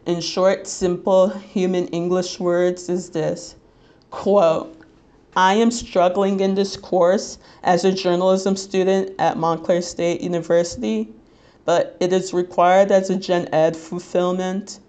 in 0.06 0.20
short, 0.20 0.66
simple 0.66 1.28
human 1.28 1.86
English 1.88 2.40
words, 2.40 2.88
is 2.88 3.10
this 3.10 3.56
quote, 4.10 4.74
I 5.36 5.54
am 5.54 5.70
struggling 5.70 6.40
in 6.40 6.54
this 6.54 6.76
course 6.76 7.38
as 7.62 7.84
a 7.84 7.92
journalism 7.92 8.56
student 8.56 9.10
at 9.18 9.36
Montclair 9.36 9.82
State 9.82 10.20
University 10.20 11.12
but 11.64 11.96
it 12.00 12.12
is 12.12 12.34
required 12.34 12.92
as 12.92 13.10
a 13.10 13.16
gen 13.16 13.48
ed 13.52 13.76
fulfillment. 13.76 14.80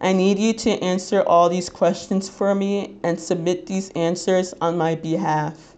I 0.00 0.12
need 0.14 0.38
you 0.38 0.54
to 0.54 0.70
answer 0.82 1.22
all 1.22 1.48
these 1.48 1.68
questions 1.68 2.28
for 2.28 2.54
me 2.54 2.96
and 3.02 3.20
submit 3.20 3.66
these 3.66 3.90
answers 3.90 4.54
on 4.60 4.78
my 4.78 4.94
behalf. 4.94 5.74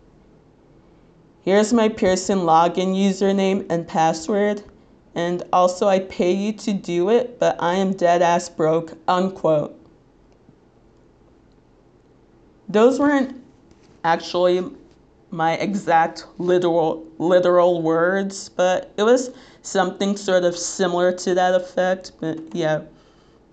Here's 1.44 1.72
my 1.72 1.88
Pearson 1.88 2.40
login 2.40 2.94
username 2.94 3.66
and 3.68 3.88
password, 3.88 4.62
and 5.16 5.42
also 5.52 5.88
I 5.88 5.98
pay 5.98 6.30
you 6.30 6.52
to 6.52 6.72
do 6.72 7.10
it, 7.10 7.40
but 7.40 7.56
I 7.60 7.74
am 7.74 7.94
dead 7.94 8.22
ass 8.22 8.48
broke, 8.48 8.96
unquote. 9.08 9.76
Those 12.68 13.00
weren't 13.00 13.42
actually 14.04 14.64
my 15.32 15.54
exact 15.54 16.26
literal 16.38 17.04
literal 17.18 17.82
words, 17.82 18.48
but 18.50 18.92
it 18.96 19.02
was 19.02 19.30
something 19.62 20.16
sort 20.16 20.44
of 20.44 20.56
similar 20.56 21.12
to 21.12 21.34
that 21.34 21.54
effect. 21.54 22.12
But 22.20 22.54
yeah, 22.54 22.82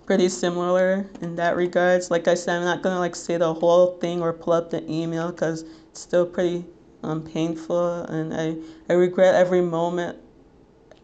pretty 0.10 0.28
similar 0.28 1.06
in 1.22 1.36
that 1.36 1.56
regards. 1.56 2.10
Like 2.10 2.28
I 2.28 2.34
said, 2.34 2.58
I'm 2.58 2.64
not 2.64 2.82
gonna 2.82 2.98
like 2.98 3.16
say 3.16 3.38
the 3.38 3.54
whole 3.54 4.00
thing 4.00 4.24
or 4.24 4.34
pull 4.34 4.54
up 4.54 4.72
the 4.72 4.84
email 4.92 5.30
because 5.30 5.66
it's 5.92 6.02
still 6.02 6.26
pretty 6.26 6.66
um, 7.04 7.22
painful, 7.22 8.02
and 8.06 8.34
I 8.34 8.56
I 8.90 8.94
regret 8.94 9.36
every 9.36 9.62
moment, 9.62 10.18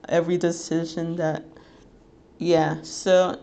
every 0.10 0.40
decision 0.40 1.18
that. 1.18 1.46
Yeah. 2.40 2.82
So. 2.82 3.40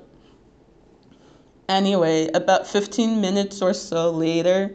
Anyway, 1.68 2.28
about 2.34 2.66
15 2.66 3.20
minutes 3.20 3.62
or 3.62 3.72
so 3.72 4.10
later, 4.10 4.74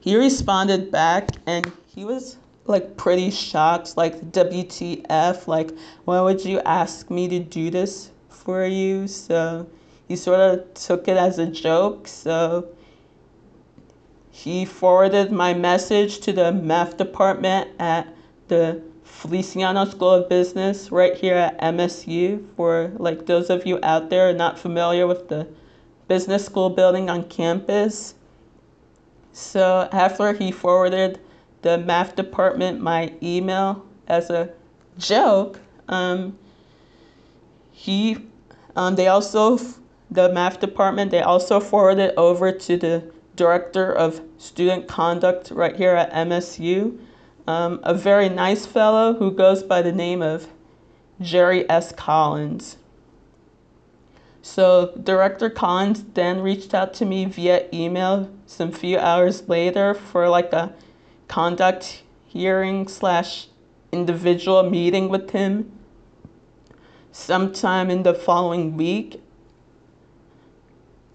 he 0.00 0.16
responded 0.16 0.90
back 0.90 1.28
and 1.46 1.70
he 1.86 2.06
was 2.06 2.38
like 2.64 2.96
pretty 2.96 3.30
shocked, 3.30 3.98
like 3.98 4.32
WTF, 4.32 5.46
like 5.46 5.70
why 6.06 6.22
would 6.22 6.42
you 6.42 6.60
ask 6.60 7.10
me 7.10 7.28
to 7.28 7.38
do 7.40 7.68
this 7.70 8.10
for 8.30 8.64
you? 8.64 9.06
So 9.06 9.68
he 10.08 10.16
sort 10.16 10.40
of 10.40 10.74
took 10.74 11.08
it 11.08 11.16
as 11.16 11.38
a 11.38 11.46
joke. 11.46 12.06
So 12.08 12.68
he 14.30 14.64
forwarded 14.64 15.32
my 15.32 15.54
message 15.54 16.20
to 16.20 16.32
the 16.32 16.52
math 16.52 16.96
department 16.96 17.70
at 17.78 18.08
the 18.48 18.82
Feliciano 19.04 19.84
School 19.84 20.10
of 20.10 20.28
Business 20.28 20.90
right 20.90 21.14
here 21.14 21.34
at 21.34 21.58
MSU 21.60 22.44
for 22.56 22.92
like 22.96 23.26
those 23.26 23.48
of 23.48 23.66
you 23.66 23.78
out 23.82 24.10
there 24.10 24.32
not 24.32 24.58
familiar 24.58 25.06
with 25.06 25.28
the 25.28 25.46
business 26.08 26.44
school 26.44 26.68
building 26.68 27.08
on 27.08 27.24
campus. 27.24 28.14
So 29.32 29.88
after 29.92 30.32
he 30.32 30.50
forwarded 30.50 31.20
the 31.62 31.78
math 31.78 32.14
department 32.14 32.80
my 32.80 33.12
email 33.22 33.84
as 34.06 34.30
a 34.30 34.50
joke. 34.98 35.58
Um, 35.88 36.38
he, 37.72 38.18
um, 38.76 38.96
they 38.96 39.08
also, 39.08 39.58
the 40.14 40.32
math 40.32 40.60
department, 40.60 41.10
they 41.10 41.20
also 41.20 41.58
forwarded 41.58 42.14
over 42.16 42.52
to 42.52 42.76
the 42.76 43.12
director 43.34 43.92
of 43.92 44.20
student 44.38 44.86
conduct 44.86 45.50
right 45.50 45.74
here 45.74 45.94
at 45.94 46.12
MSU, 46.12 46.96
um, 47.48 47.80
a 47.82 47.92
very 47.92 48.28
nice 48.28 48.64
fellow 48.64 49.14
who 49.14 49.32
goes 49.32 49.64
by 49.64 49.82
the 49.82 49.90
name 49.90 50.22
of 50.22 50.46
Jerry 51.20 51.68
S. 51.68 51.92
Collins. 51.92 52.76
So 54.40 54.92
Director 55.02 55.50
Collins 55.50 56.04
then 56.14 56.40
reached 56.40 56.74
out 56.74 56.94
to 56.94 57.04
me 57.04 57.24
via 57.24 57.66
email 57.72 58.30
some 58.46 58.70
few 58.70 58.98
hours 58.98 59.48
later 59.48 59.94
for 59.94 60.28
like 60.28 60.52
a 60.52 60.72
conduct 61.26 62.02
hearing 62.26 62.86
slash 62.86 63.48
individual 63.90 64.62
meeting 64.68 65.08
with 65.08 65.30
him 65.30 65.72
sometime 67.10 67.90
in 67.90 68.02
the 68.02 68.14
following 68.14 68.76
week 68.76 69.23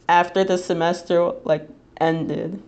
after 0.09 0.43
the 0.43 0.57
semester 0.57 1.31
like 1.45 1.69
ended. 2.01 2.61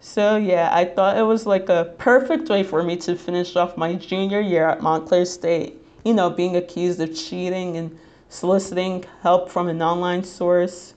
So 0.00 0.36
yeah, 0.36 0.70
I 0.72 0.86
thought 0.86 1.18
it 1.18 1.22
was 1.22 1.46
like 1.46 1.68
a 1.68 1.94
perfect 1.98 2.48
way 2.48 2.62
for 2.62 2.82
me 2.82 2.96
to 2.96 3.14
finish 3.14 3.54
off 3.54 3.76
my 3.76 3.94
junior 3.94 4.40
year 4.40 4.66
at 4.66 4.80
Montclair 4.80 5.26
State. 5.26 5.76
You 6.04 6.14
know, 6.14 6.30
being 6.30 6.56
accused 6.56 6.98
of 7.00 7.14
cheating 7.14 7.76
and 7.76 7.98
soliciting 8.30 9.04
help 9.22 9.50
from 9.50 9.68
an 9.68 9.82
online 9.82 10.24
source. 10.24 10.94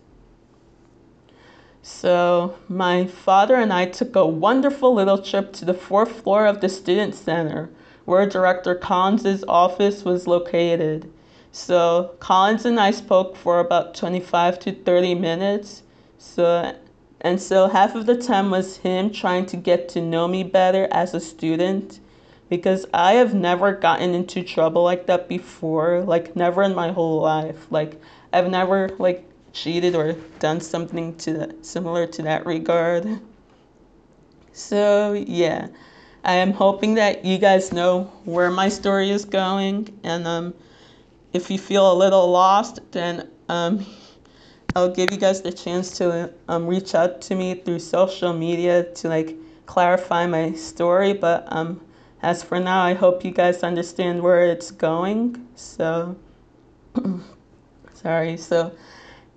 So, 1.82 2.56
my 2.70 3.06
father 3.06 3.56
and 3.56 3.74
I 3.74 3.88
took 3.88 4.16
a 4.16 4.26
wonderful 4.26 4.94
little 4.94 5.18
trip 5.18 5.52
to 5.54 5.66
the 5.66 5.74
fourth 5.74 6.22
floor 6.22 6.46
of 6.46 6.62
the 6.62 6.70
Student 6.70 7.14
Center, 7.14 7.70
where 8.06 8.26
Director 8.26 8.74
Collins' 8.74 9.44
office 9.50 10.06
was 10.06 10.28
located. 10.28 11.12
So, 11.54 12.16
Collins 12.20 12.66
and 12.66 12.80
I 12.80 12.90
spoke 12.90 13.38
for 13.38 13.60
about 13.60 13.94
25 13.94 14.58
to 14.62 14.72
30 14.72 15.14
minutes. 15.14 15.84
So, 16.18 16.76
and 17.22 17.40
so 17.40 17.68
half 17.68 17.94
of 17.94 18.08
the 18.08 18.18
time 18.18 18.50
was 18.50 18.78
him 18.78 19.12
trying 19.12 19.46
to 19.46 19.58
get 19.58 19.88
to 19.90 20.02
know 20.02 20.28
me 20.28 20.42
better 20.42 20.88
as 20.90 21.14
a 21.14 21.20
student 21.20 22.00
because 22.50 22.88
I 22.92 23.14
have 23.14 23.36
never 23.36 23.72
gotten 23.72 24.16
into 24.16 24.42
trouble 24.42 24.84
like 24.84 25.06
that 25.06 25.30
before, 25.30 26.02
like 26.02 26.36
never 26.36 26.64
in 26.64 26.74
my 26.74 26.92
whole 26.92 27.22
life. 27.22 27.68
Like 27.70 28.02
I've 28.34 28.50
never 28.50 28.90
like 28.98 29.24
cheated 29.54 29.94
or 29.94 30.14
done 30.40 30.60
something 30.60 31.16
to 31.18 31.34
that, 31.34 31.64
similar 31.64 32.08
to 32.08 32.24
that 32.24 32.48
regard. 32.48 33.20
So 34.54 35.14
yeah, 35.14 35.68
I 36.24 36.34
am 36.34 36.52
hoping 36.52 36.96
that 36.96 37.24
you 37.24 37.38
guys 37.38 37.72
know 37.72 38.12
where 38.26 38.50
my 38.50 38.70
story 38.70 39.12
is 39.12 39.24
going, 39.24 40.00
and 40.04 40.26
um, 40.26 40.54
if 41.34 41.50
you 41.50 41.58
feel 41.58 41.92
a 41.92 41.96
little 41.96 42.30
lost, 42.30 42.80
then 42.92 43.30
um, 43.50 43.86
I'll 44.76 44.90
give 44.90 45.12
you 45.12 45.18
guys 45.18 45.42
the 45.42 45.52
chance 45.52 45.98
to 45.98 46.34
um, 46.48 46.66
reach 46.68 46.96
out 46.96 47.22
to 47.24 47.36
me 47.36 47.56
through 47.56 47.80
social 47.80 48.34
media 48.34 48.84
to 48.84 49.08
like 49.08 49.36
clarify 49.66 50.26
my 50.26 50.54
story. 50.54 51.14
But 51.14 51.46
um, 51.52 51.82
as 52.22 52.42
for 52.42 52.60
now, 52.60 52.82
I 52.82 52.94
hope 52.94 53.26
you 53.26 53.32
guys 53.32 53.64
understand 53.64 54.22
where 54.22 54.46
it's 54.46 54.72
going. 54.72 55.48
So, 55.56 56.16
sorry. 57.94 58.38
So, 58.38 58.76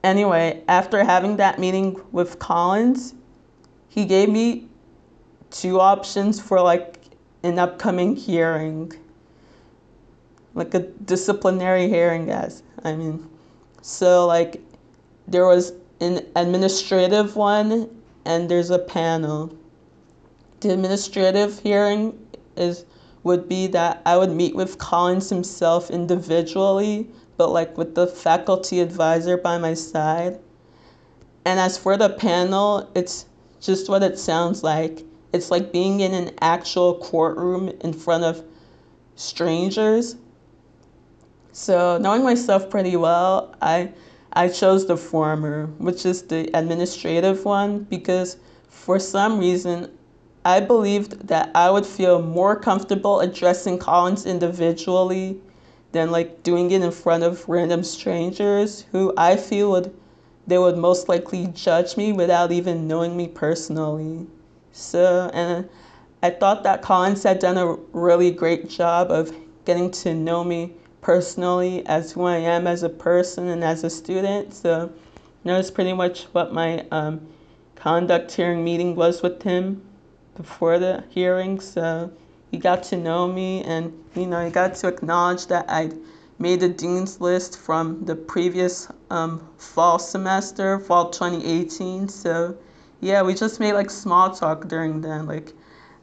anyway, 0.05 0.63
after 0.69 1.05
having 1.05 1.37
that 1.37 1.59
meeting 1.59 2.01
with 2.13 2.39
Collins, 2.39 3.15
he 3.89 4.05
gave 4.05 4.29
me 4.29 4.69
two 5.51 5.81
options 5.81 6.41
for 6.41 6.61
like 6.61 6.99
an 7.43 7.59
upcoming 7.59 8.17
hearing, 8.17 8.93
like 10.57 10.75
a 10.75 10.81
disciplinary 10.81 11.89
hearing, 11.89 12.27
guys. 12.27 12.63
I 12.83 12.97
mean, 12.97 13.29
so 13.83 14.27
like 14.27 14.61
there 15.29 15.47
was 15.47 15.73
an 16.01 16.27
administrative 16.35 17.37
one 17.37 17.89
and 18.25 18.49
there's 18.49 18.71
a 18.71 18.79
panel. 18.79 19.55
The 20.61 20.73
administrative 20.73 21.61
hearing 21.61 22.19
is 22.57 22.85
would 23.23 23.49
be 23.49 23.67
that 23.69 24.01
I 24.07 24.17
would 24.17 24.31
meet 24.31 24.55
with 24.55 24.79
Collins 24.79 25.29
himself 25.29 25.91
individually, 25.91 27.11
but 27.37 27.51
like 27.51 27.77
with 27.77 27.95
the 27.95 28.07
faculty 28.07 28.81
advisor 28.81 29.37
by 29.37 29.59
my 29.59 29.75
side. 29.75 30.39
And 31.45 31.61
as 31.61 31.77
for 31.77 31.97
the 31.97 32.09
panel, 32.09 32.89
it's 32.95 33.27
just 33.61 33.89
what 33.89 34.03
it 34.03 34.19
sounds 34.19 34.63
like. 34.63 35.05
It's 35.33 35.51
like 35.51 35.73
being 35.73 36.01
in 36.01 36.15
an 36.15 36.31
actual 36.41 36.99
courtroom 36.99 37.69
in 37.81 37.93
front 37.93 38.25
of 38.25 38.45
strangers. 39.17 40.17
So, 41.59 41.97
knowing 41.97 42.23
myself 42.23 42.69
pretty 42.69 42.97
well, 42.97 43.55
I 43.63 43.93
I 44.35 44.49
chose 44.49 44.85
the 44.85 44.99
former, 44.99 45.69
which 45.79 46.05
is 46.05 46.21
the 46.21 46.51
administrative 46.53 47.47
one, 47.47 47.85
because 47.85 48.37
for 48.69 48.99
some 48.99 49.39
reason 49.39 49.89
I 50.45 50.61
believed 50.61 51.29
that 51.29 51.51
I 51.55 51.71
would 51.71 51.87
feel 51.87 52.21
more 52.21 52.57
comfortable 52.57 53.21
addressing 53.21 53.79
Collins 53.79 54.27
individually 54.27 55.41
than 55.93 56.11
like 56.11 56.43
doing 56.43 56.73
it 56.73 56.83
in 56.83 56.91
front 56.91 57.23
of 57.23 57.49
random 57.49 57.85
strangers 57.85 58.85
who 58.93 59.15
I 59.17 59.37
feel 59.37 59.71
would 59.71 59.95
they 60.47 60.59
would 60.59 60.77
most 60.77 61.09
likely 61.09 61.47
judge 61.47 61.97
me 61.97 62.13
without 62.13 62.53
even 62.53 62.87
knowing 62.87 63.17
me 63.17 63.29
personally. 63.29 64.27
So, 64.73 65.31
and 65.33 65.71
I 66.23 66.29
thought 66.29 66.65
that 66.65 66.83
Collins 66.83 67.23
had 67.23 67.39
done 67.39 67.57
a 67.57 67.77
really 67.95 68.31
great 68.31 68.69
job 68.69 69.11
of 69.11 69.35
getting 69.65 69.91
to 70.03 70.13
know 70.13 70.45
me 70.45 70.75
personally 71.07 71.87
as 71.87 72.11
who 72.11 72.25
I 72.25 72.39
am 72.39 72.67
as 72.67 72.83
a 72.83 72.89
person 72.89 73.47
and 73.47 73.63
as 73.63 73.85
a 73.85 73.91
student. 73.91 74.53
So, 74.53 74.93
that's 75.45 75.71
pretty 75.71 75.93
much 75.93 76.25
what 76.33 76.53
my 76.53 76.85
um, 76.91 77.21
conduct 77.77 78.33
hearing 78.33 78.65
meeting 78.65 78.97
was 78.97 79.23
with 79.23 79.41
him 79.45 79.83
before 80.37 80.81
the 80.81 81.05
hearing. 81.09 81.61
So, 81.61 82.11
he 82.51 82.59
got 82.59 82.83
to 82.91 82.97
know 82.97 83.29
me 83.29 83.63
and, 83.63 83.93
you 84.17 84.27
know, 84.27 84.45
he 84.45 84.51
got 84.51 84.75
to 84.75 84.89
acknowledge 84.89 85.47
that 85.47 85.71
I'd 85.71 85.95
made 86.41 86.59
the 86.59 86.71
dean's 86.71 87.21
list 87.21 87.57
from 87.57 88.05
the 88.05 88.17
previous 88.17 88.89
um, 89.09 89.49
fall 89.59 90.01
semester, 90.01 90.81
fall 90.81 91.11
2018. 91.11 92.09
So, 92.09 92.59
yeah, 93.01 93.23
we 93.23 93.33
just 93.35 93.61
made 93.61 93.75
like 93.75 93.91
small 93.91 94.35
talk 94.35 94.67
during 94.67 95.03
then, 95.03 95.27
like 95.27 95.53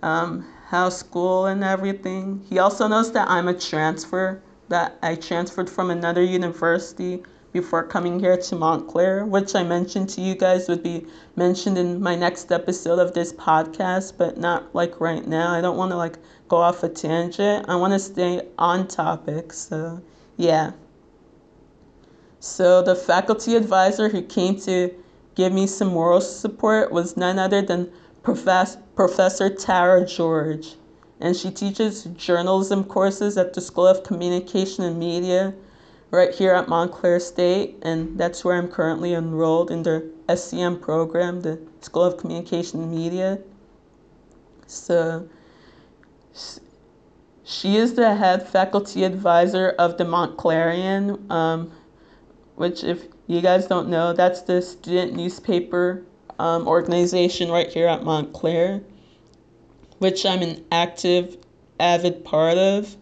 um, 0.02 0.48
how 0.70 0.88
school 0.88 1.48
and 1.48 1.62
everything. 1.62 2.42
He 2.50 2.58
also 2.58 2.88
knows 2.88 3.12
that 3.12 3.28
I'm 3.28 3.50
a 3.50 3.54
transfer, 3.54 4.42
that 4.74 4.98
I 5.04 5.14
transferred 5.14 5.70
from 5.70 5.92
another 5.92 6.24
university 6.24 7.22
before 7.52 7.84
coming 7.84 8.20
here 8.20 8.36
to 8.36 8.56
Montclair, 8.56 9.24
which 9.24 9.54
I 9.54 9.62
mentioned 9.62 10.10
to 10.10 10.22
you 10.22 10.34
guys 10.34 10.68
would 10.68 10.82
be 10.82 11.06
mentioned 11.36 11.78
in 11.78 12.02
my 12.02 12.16
next 12.16 12.52
episode 12.52 12.98
of 12.98 13.14
this 13.14 13.32
podcast, 13.32 14.18
but 14.18 14.40
not 14.40 14.74
like 14.74 15.00
right 15.00 15.28
now. 15.28 15.54
I 15.54 15.62
don't 15.62 15.78
want 15.78 15.92
to 15.92 15.96
like 15.96 16.18
go 16.48 16.58
off 16.58 16.82
a 16.82 16.90
tangent. 16.90 17.70
I 17.70 17.76
want 17.76 17.94
to 17.94 18.00
stay 18.00 18.42
on 18.58 18.88
topic. 18.88 19.54
So, 19.54 20.02
yeah. 20.38 20.72
So 22.40 22.82
the 22.82 22.96
faculty 22.96 23.56
advisor 23.56 24.10
who 24.10 24.24
came 24.24 24.60
to 24.62 24.92
give 25.36 25.54
me 25.54 25.68
some 25.68 25.90
moral 25.90 26.20
support 26.20 26.92
was 26.92 27.16
none 27.16 27.38
other 27.38 27.62
than 27.62 27.92
Professor, 28.24 28.82
Professor 28.96 29.52
Tara 29.52 30.04
George. 30.04 30.78
And 31.24 31.38
she 31.38 31.52
teaches 31.52 32.04
journalism 32.18 32.84
courses 32.84 33.38
at 33.38 33.54
the 33.54 33.62
School 33.62 33.88
of 33.88 34.04
Communication 34.04 34.84
and 34.84 35.00
Media 35.00 35.54
right 36.12 36.36
here 36.36 36.54
at 36.54 36.68
Montclair 36.68 37.22
State. 37.22 37.78
And 37.82 38.20
that's 38.20 38.44
where 38.44 38.58
I'm 38.58 38.68
currently 38.68 39.14
enrolled 39.14 39.72
in 39.72 39.84
the 39.84 40.12
SCM 40.28 40.82
program, 40.82 41.40
the 41.40 41.60
School 41.80 42.04
of 42.04 42.18
Communication 42.18 42.84
and 42.84 42.92
Media. 42.92 43.40
So 44.68 45.30
she 47.46 47.78
is 47.78 47.94
the 47.94 48.16
head 48.16 48.46
faculty 48.48 49.06
advisor 49.06 49.70
of 49.80 49.98
the 49.98 50.04
Montclarion, 50.04 51.32
um, 51.32 51.72
which, 52.56 52.84
if 52.84 53.06
you 53.28 53.40
guys 53.40 53.68
don't 53.68 53.88
know, 53.88 54.12
that's 54.12 54.42
the 54.42 54.62
student 54.62 55.14
newspaper 55.14 56.04
um, 56.38 56.68
organization 56.68 57.50
right 57.50 57.72
here 57.72 57.88
at 57.88 58.04
Montclair, 58.04 58.82
which 60.04 60.26
I'm 60.26 60.42
an 60.42 60.66
active, 60.70 61.38
avid 61.80 62.26
part 62.26 62.58
of. 62.58 62.98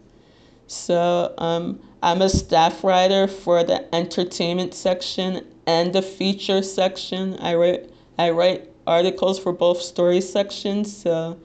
So 0.68 1.34
um, 1.40 1.80
I'm 2.04 2.22
a 2.22 2.30
staff 2.30 2.84
writer 2.84 3.28
for 3.28 3.64
the 3.64 3.94
entertainment 3.94 4.76
section 4.76 5.44
and 5.66 5.94
the 5.94 6.04
feature 6.04 6.62
section. 6.62 7.40
I 7.40 7.56
write 7.56 7.90
I 8.20 8.30
write 8.30 8.70
articles 8.86 9.40
for 9.40 9.52
both 9.52 9.82
story 9.82 10.22
sections. 10.22 10.96
So 10.96 11.40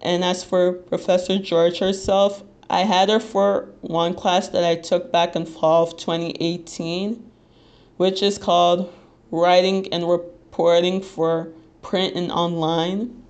and 0.00 0.24
as 0.24 0.42
for 0.42 0.72
Professor 0.72 1.38
George 1.38 1.78
herself, 1.78 2.42
I 2.70 2.84
had 2.84 3.10
her 3.10 3.20
for 3.20 3.68
one 3.82 4.14
class 4.14 4.48
that 4.48 4.64
I 4.64 4.76
took 4.76 5.12
back 5.12 5.36
in 5.36 5.44
fall 5.44 5.82
of 5.82 5.98
2018, 5.98 7.22
which 7.98 8.22
is 8.22 8.38
called 8.38 8.90
Writing 9.30 9.92
and 9.92 10.08
Reporting 10.08 11.02
for 11.02 11.48
Print 11.82 12.16
and 12.16 12.32
Online. 12.32 13.22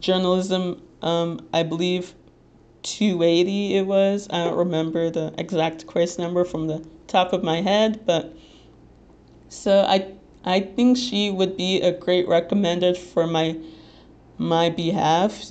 Journalism, 0.00 0.82
um, 1.02 1.46
I 1.52 1.62
believe 1.62 2.14
280 2.82 3.74
it 3.76 3.86
was. 3.86 4.28
I 4.30 4.44
don't 4.44 4.56
remember 4.56 5.10
the 5.10 5.34
exact 5.38 5.86
course 5.86 6.18
number 6.18 6.44
from 6.44 6.66
the 6.66 6.86
top 7.06 7.32
of 7.32 7.42
my 7.42 7.60
head, 7.60 8.06
but 8.06 8.34
so 9.48 9.80
I 9.80 10.12
I 10.44 10.60
think 10.60 10.96
she 10.96 11.30
would 11.30 11.56
be 11.56 11.80
a 11.80 11.92
great 11.92 12.28
recommended 12.28 12.96
for 12.96 13.26
my 13.26 13.58
my 14.38 14.70
behalf 14.70 15.50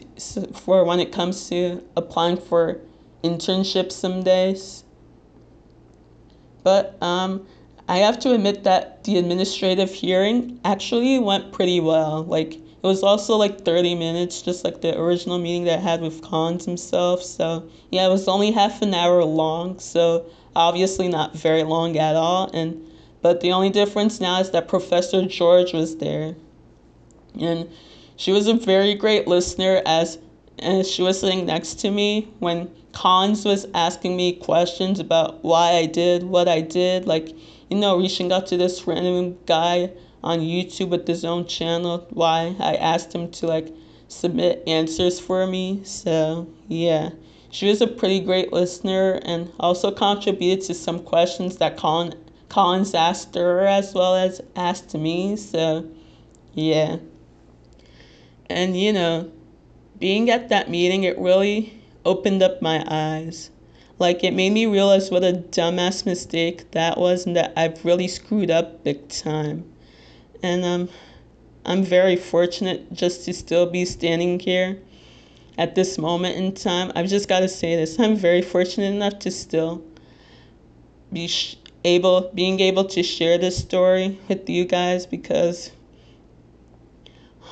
for 0.54 0.84
when 0.86 1.00
it 1.00 1.12
comes 1.12 1.50
to 1.50 1.84
applying 1.98 2.38
for 2.38 2.80
internships 3.24 3.94
some 3.94 4.24
days. 4.24 4.84
But 6.64 7.02
um, 7.02 7.46
I 7.88 7.98
have 7.98 8.20
to 8.20 8.34
admit 8.34 8.64
that 8.64 9.04
the 9.04 9.18
administrative 9.18 9.92
hearing 9.92 10.60
actually 10.64 11.20
went 11.20 11.52
pretty 11.52 11.80
well. 11.80 12.24
Like 12.24 12.60
it 12.86 12.88
was 12.88 13.02
also 13.02 13.36
like 13.36 13.62
30 13.62 13.96
minutes, 13.96 14.44
just 14.44 14.64
like 14.64 14.82
the 14.82 14.96
original 14.96 15.40
meeting 15.40 15.64
that 15.64 15.80
I 15.80 15.82
had 15.82 16.02
with 16.02 16.22
Collins 16.22 16.66
himself. 16.66 17.24
So 17.24 17.68
yeah, 17.90 18.06
it 18.06 18.12
was 18.12 18.28
only 18.28 18.52
half 18.52 18.84
an 18.84 18.94
hour 18.94 19.24
long. 19.24 19.80
So 19.80 20.28
obviously 20.56 21.08
not 21.08 21.36
very 21.36 21.64
long 21.64 21.98
at 21.98 22.16
all. 22.16 22.52
And 22.54 22.86
but 23.24 23.42
the 23.42 23.54
only 23.54 23.72
difference 23.72 24.22
now 24.22 24.40
is 24.40 24.52
that 24.52 24.68
Professor 24.68 25.26
George 25.26 25.74
was 25.74 25.98
there, 25.98 26.36
and 27.42 27.68
she 28.18 28.32
was 28.32 28.46
a 28.46 28.54
very 28.54 28.94
great 28.94 29.28
listener 29.28 29.82
as 29.88 30.20
and 30.60 30.86
she 30.86 31.02
was 31.02 31.20
sitting 31.20 31.48
next 31.48 31.80
to 31.80 31.90
me 31.90 32.32
when 32.38 32.70
Collins 32.92 33.46
was 33.46 33.66
asking 33.74 34.16
me 34.16 34.34
questions 34.34 35.00
about 35.00 35.44
why 35.44 35.72
I 35.72 35.88
did 35.88 36.22
what 36.22 36.48
I 36.48 36.62
did, 36.62 37.08
like, 37.08 37.30
you 37.68 37.78
know, 37.78 37.98
reaching 37.98 38.32
out 38.32 38.46
to 38.48 38.58
this 38.58 38.86
random 38.86 39.40
guy 39.48 39.90
on 40.26 40.40
YouTube 40.40 40.90
with 40.90 41.08
his 41.08 41.24
own 41.24 41.46
channel, 41.46 42.06
why 42.10 42.56
I 42.60 42.76
asked 42.76 43.14
him 43.14 43.32
to 43.32 43.48
like 43.48 43.74
submit 44.08 44.64
answers 44.68 45.20
for 45.20 45.48
me. 45.48 45.82
So, 45.84 46.48
yeah. 46.68 47.12
She 47.52 47.70
was 47.70 47.80
a 47.80 47.88
pretty 47.88 48.20
great 48.20 48.52
listener 48.52 49.22
and 49.24 49.52
also 49.60 49.92
contributed 49.92 50.66
to 50.66 50.74
some 50.74 51.00
questions 51.00 51.58
that 51.58 51.78
Colin, 51.78 52.14
Collins 52.50 52.94
asked 52.94 53.36
her 53.36 53.62
as 53.62 53.94
well 53.94 54.16
as 54.16 54.42
asked 54.56 54.94
me. 54.94 55.38
So, 55.38 55.86
yeah. 56.54 56.98
And, 58.50 58.78
you 58.78 58.92
know, 58.92 59.32
being 60.00 60.30
at 60.30 60.50
that 60.50 60.70
meeting, 60.70 61.04
it 61.04 61.18
really 61.18 61.82
opened 62.04 62.44
up 62.44 62.62
my 62.62 62.84
eyes. 62.88 63.52
Like, 64.00 64.24
it 64.24 64.34
made 64.34 64.52
me 64.52 64.66
realize 64.66 65.10
what 65.10 65.24
a 65.24 65.32
dumbass 65.32 66.06
mistake 66.06 66.72
that 66.72 66.98
was 66.98 67.26
and 67.26 67.36
that 67.36 67.54
I've 67.56 67.86
really 67.86 68.08
screwed 68.08 68.52
up 68.52 68.84
big 68.84 69.08
time. 69.08 69.64
And 70.44 70.64
um, 70.66 70.90
I'm 71.66 71.84
very 71.84 72.16
fortunate 72.16 72.94
just 72.94 73.26
to 73.26 73.34
still 73.34 73.66
be 73.66 73.86
standing 73.86 74.40
here 74.40 74.80
at 75.58 75.76
this 75.76 75.98
moment 75.98 76.36
in 76.36 76.54
time. 76.54 76.92
I've 76.96 77.08
just 77.08 77.28
got 77.28 77.40
to 77.40 77.48
say 77.48 77.76
this 77.76 78.00
I'm 78.00 78.16
very 78.16 78.42
fortunate 78.42 78.94
enough 78.94 79.20
to 79.20 79.32
still 79.32 79.84
be 81.12 81.28
sh- 81.28 81.58
able 81.84 82.32
being 82.34 82.60
able 82.60 82.86
to 82.86 83.04
share 83.04 83.38
this 83.38 83.58
story 83.58 84.20
with 84.28 84.50
you 84.50 84.66
guys 84.66 85.06
because 85.06 85.72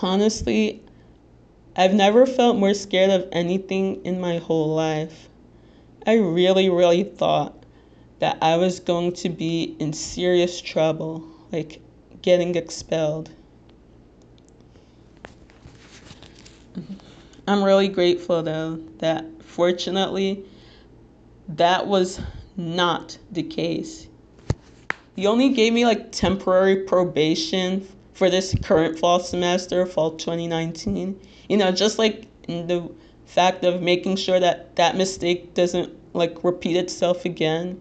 honestly 0.02 0.82
I've 1.76 1.94
never 1.94 2.26
felt 2.26 2.58
more 2.58 2.74
scared 2.74 3.10
of 3.10 3.30
anything 3.32 4.04
in 4.06 4.20
my 4.20 4.38
whole 4.38 4.76
life. 4.76 5.30
I 6.06 6.16
really 6.16 6.70
really 6.70 7.04
thought 7.04 7.64
that 8.20 8.38
I 8.42 8.58
was 8.58 8.80
going 8.80 9.14
to 9.14 9.30
be 9.30 9.76
in 9.80 9.94
serious 9.94 10.62
trouble, 10.62 11.28
like 11.52 11.82
getting 12.24 12.56
expelled. 12.56 13.30
Mm-hmm. 16.76 16.94
I'm 17.48 17.64
really 17.64 17.90
grateful 17.90 18.42
though 18.42 18.78
that 18.98 19.26
fortunately 19.44 20.44
that 21.50 21.86
was 21.86 22.20
not 22.58 23.18
the 23.32 23.44
case. 23.44 24.08
He 25.16 25.28
only 25.28 25.50
gave 25.50 25.74
me 25.74 25.86
like 25.86 26.12
temporary 26.12 26.78
probation 26.78 27.88
for 28.14 28.30
this 28.30 28.56
current 28.64 28.98
fall 28.98 29.20
semester, 29.20 29.86
fall 29.86 30.12
2019. 30.12 31.20
You 31.50 31.58
know, 31.58 31.72
just 31.72 32.00
like 32.00 32.28
the 32.48 32.90
fact 33.26 33.64
of 33.64 33.82
making 33.82 34.16
sure 34.16 34.40
that 34.40 34.76
that 34.78 34.96
mistake 34.96 35.54
doesn't 35.54 35.94
like 36.14 36.44
repeat 36.44 36.78
itself 36.78 37.26
again. 37.26 37.80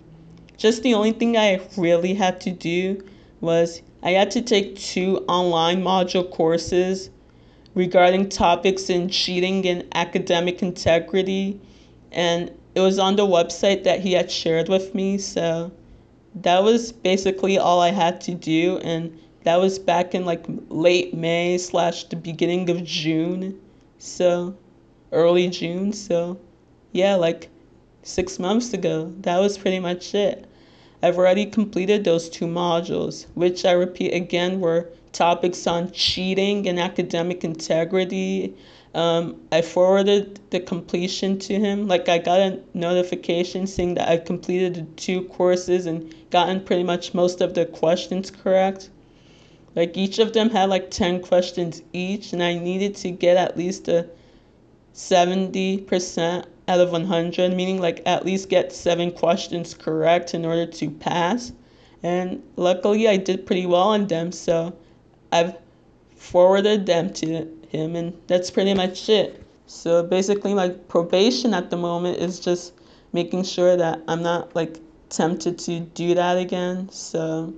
Just 0.57 0.83
the 0.83 0.95
only 0.95 1.13
thing 1.13 1.37
I 1.37 1.61
really 1.77 2.15
had 2.15 2.41
to 2.43 2.51
do 2.51 3.03
was 3.41 3.83
I 4.03 4.11
had 4.13 4.31
to 4.33 4.43
take 4.43 4.77
two 4.77 5.25
online 5.29 5.83
module 5.83 6.29
courses 6.29 7.11
regarding 7.75 8.29
topics 8.29 8.91
in 8.91 9.09
cheating 9.09 9.67
and 9.67 9.85
academic 9.95 10.63
integrity 10.63 11.61
and 12.11 12.51
it 12.75 12.81
was 12.81 12.99
on 12.99 13.17
the 13.17 13.27
website 13.27 13.85
that 13.85 14.01
he 14.01 14.13
had 14.13 14.31
shared 14.31 14.69
with 14.69 14.95
me 14.95 15.19
so 15.19 15.71
that 16.35 16.63
was 16.63 16.93
basically 16.93 17.57
all 17.59 17.81
i 17.81 17.91
had 17.91 18.21
to 18.21 18.35
do 18.35 18.79
and 18.79 19.19
that 19.45 19.57
was 19.57 19.79
back 19.79 20.15
in 20.15 20.25
like 20.27 20.45
late 20.69 21.15
may 21.15 21.57
slash 21.57 22.05
the 22.05 22.17
beginning 22.17 22.69
of 22.69 22.85
june 22.85 23.59
so 23.99 24.55
early 25.13 25.49
june 25.49 25.93
so 25.93 26.39
yeah 26.93 27.15
like 27.15 27.49
six 28.03 28.39
months 28.39 28.73
ago. 28.73 29.13
That 29.21 29.39
was 29.39 29.57
pretty 29.59 29.79
much 29.79 30.15
it 30.15 30.47
i've 31.03 31.19
already 31.19 31.47
completed 31.47 32.05
those 32.05 32.29
two 32.29 32.47
modules 32.47 33.27
which 33.35 33.65
i 33.65 33.73
repeat 33.73 34.13
again 34.15 34.61
were 34.61 34.89
topics 35.13 35.67
on 35.67 35.91
cheating 35.93 36.67
and 36.69 36.81
academic 36.81 37.45
integrity. 37.45 38.55
Um, 38.95 39.41
I 39.51 39.63
forwarded 39.63 40.41
the 40.51 40.61
completion 40.61 41.39
to 41.41 41.55
him. 41.55 41.87
Like 41.87 42.09
I 42.09 42.19
got 42.19 42.41
a 42.41 42.61
notification 42.75 43.67
saying 43.67 43.95
that 43.95 44.09
I 44.09 44.17
completed 44.19 44.75
the 44.75 44.83
two 44.97 45.23
courses 45.25 45.87
and 45.87 46.15
gotten 46.31 46.63
pretty 46.65 46.83
much 46.83 47.15
most 47.15 47.41
of 47.41 47.55
the 47.55 47.67
questions 47.67 48.31
correct. 48.31 48.91
Like 49.75 49.97
each 49.97 50.19
of 50.19 50.35
them 50.35 50.51
had 50.51 50.69
like 50.69 50.91
10 50.91 51.23
questions 51.23 51.83
each, 51.95 52.35
and 52.35 52.43
I 52.43 52.59
needed 52.59 52.97
to 52.97 53.11
get 53.11 53.39
at 53.39 53.57
least 53.57 53.89
a 53.89 54.07
70% 54.95 56.45
out 56.73 56.81
of 56.81 56.91
100, 56.91 57.55
meaning 57.55 57.81
like 57.81 58.03
at 58.07 58.25
least 58.25 58.49
get 58.49 58.73
seven 58.73 59.13
questions 59.13 59.75
correct 59.75 60.33
in 60.33 60.45
order 60.45 60.67
to 60.67 60.91
pass. 60.91 61.53
And 62.03 62.43
luckily, 62.57 63.07
I 63.09 63.19
did 63.19 63.47
pretty 63.47 63.67
well 63.67 63.89
on 63.89 64.07
them, 64.07 64.33
so 64.33 64.75
I've 65.31 65.57
forwarded 66.17 66.87
them 66.87 67.13
to 67.15 67.47
him, 67.69 67.95
and 67.97 68.17
that's 68.27 68.51
pretty 68.51 68.75
much 68.75 69.09
it. 69.09 69.45
So 69.67 70.03
basically, 70.03 70.55
my 70.55 70.71
probation 70.71 71.55
at 71.55 71.71
the 71.71 71.77
moment 71.77 72.19
is 72.19 72.41
just 72.41 72.73
making 73.13 73.45
sure 73.45 73.77
that 73.77 74.01
I'm 74.09 74.23
not 74.23 74.55
like 74.57 74.79
tempted 75.11 75.59
to 75.59 75.81
do 75.81 76.15
that 76.15 76.39
again. 76.39 76.89
So 76.91 77.53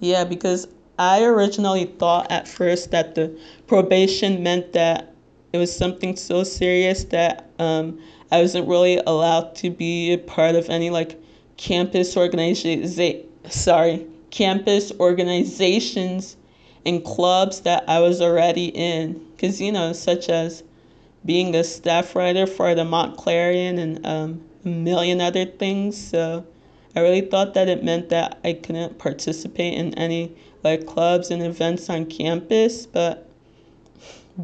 yeah, 0.00 0.24
because 0.24 0.66
I 0.98 1.22
originally 1.24 1.86
thought 1.86 2.30
at 2.30 2.48
first 2.48 2.90
that 2.90 3.14
the 3.14 3.38
probation 3.66 4.42
meant 4.42 4.72
that 4.72 5.09
it 5.52 5.58
was 5.58 5.74
something 5.74 6.16
so 6.16 6.44
serious 6.44 7.04
that 7.04 7.50
um, 7.58 8.00
I 8.30 8.40
wasn't 8.40 8.68
really 8.68 8.98
allowed 9.06 9.54
to 9.56 9.70
be 9.70 10.12
a 10.12 10.18
part 10.18 10.54
of 10.54 10.68
any 10.70 10.90
like 10.90 11.20
campus 11.56 12.16
organization. 12.16 12.86
Sorry, 13.48 14.06
campus 14.30 14.92
organizations 15.00 16.36
and 16.86 17.04
clubs 17.04 17.60
that 17.60 17.84
I 17.88 18.00
was 18.00 18.20
already 18.20 18.66
in. 18.66 19.24
Because, 19.32 19.60
you 19.60 19.72
know, 19.72 19.92
such 19.92 20.28
as 20.28 20.62
being 21.24 21.54
a 21.54 21.64
staff 21.64 22.14
writer 22.14 22.46
for 22.46 22.74
the 22.74 22.84
Montclarion 22.84 23.78
and 23.78 24.06
um, 24.06 24.44
a 24.64 24.68
million 24.68 25.20
other 25.20 25.44
things. 25.44 25.96
So 25.96 26.46
I 26.96 27.00
really 27.00 27.22
thought 27.22 27.54
that 27.54 27.68
it 27.68 27.84
meant 27.84 28.08
that 28.10 28.38
I 28.44 28.54
couldn't 28.54 28.98
participate 28.98 29.74
in 29.74 29.94
any 29.94 30.36
like 30.62 30.86
clubs 30.86 31.30
and 31.30 31.42
events 31.42 31.88
on 31.88 32.06
campus, 32.06 32.86
but 32.86 33.29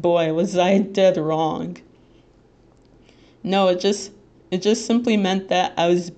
boy, 0.01 0.33
was 0.33 0.57
I 0.57 0.77
dead 0.79 1.17
wrong. 1.17 1.77
No, 3.43 3.67
it 3.69 3.79
just 3.79 4.11
it 4.51 4.61
just 4.61 4.85
simply 4.85 5.17
meant 5.17 5.49
that 5.49 5.73
I 5.77 5.87
was 5.87 6.11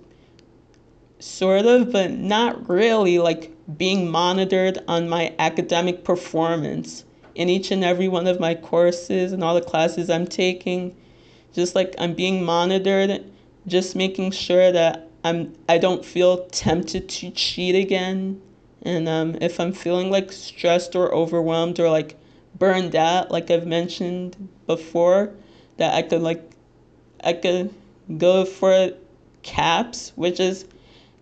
sort 1.19 1.65
of, 1.65 1.91
but 1.91 2.11
not 2.11 2.69
really 2.69 3.19
like 3.19 3.51
being 3.77 4.09
monitored 4.09 4.79
on 4.87 5.09
my 5.09 5.33
academic 5.37 6.03
performance 6.03 7.05
in 7.35 7.49
each 7.49 7.71
and 7.71 7.83
every 7.83 8.07
one 8.07 8.27
of 8.27 8.39
my 8.39 8.55
courses 8.55 9.31
and 9.31 9.43
all 9.43 9.55
the 9.55 9.61
classes 9.61 10.09
I'm 10.09 10.27
taking. 10.27 10.95
Just 11.53 11.75
like 11.75 11.95
I'm 11.97 12.13
being 12.13 12.43
monitored, 12.43 13.23
just 13.67 13.95
making 13.95 14.31
sure 14.31 14.71
that 14.71 15.09
I'm 15.23 15.53
I 15.67 15.77
don't 15.77 16.05
feel 16.05 16.45
tempted 16.47 17.09
to 17.09 17.31
cheat 17.31 17.75
again. 17.75 18.41
And 18.83 19.09
um, 19.09 19.37
if 19.41 19.59
I'm 19.59 19.73
feeling 19.73 20.09
like 20.09 20.31
stressed 20.31 20.95
or 20.95 21.13
overwhelmed 21.13 21.79
or 21.79 21.89
like 21.89 22.18
burned 22.59 22.95
out, 22.95 23.31
like 23.31 23.49
I've 23.49 23.65
mentioned 23.65 24.49
before, 24.67 25.31
that 25.77 25.95
I 25.95 26.01
could 26.01 26.21
like 26.21 26.51
I 27.23 27.33
could 27.33 27.73
go 28.17 28.45
for 28.45 28.91
CAPS, 29.43 30.11
which 30.15 30.39
is 30.39 30.65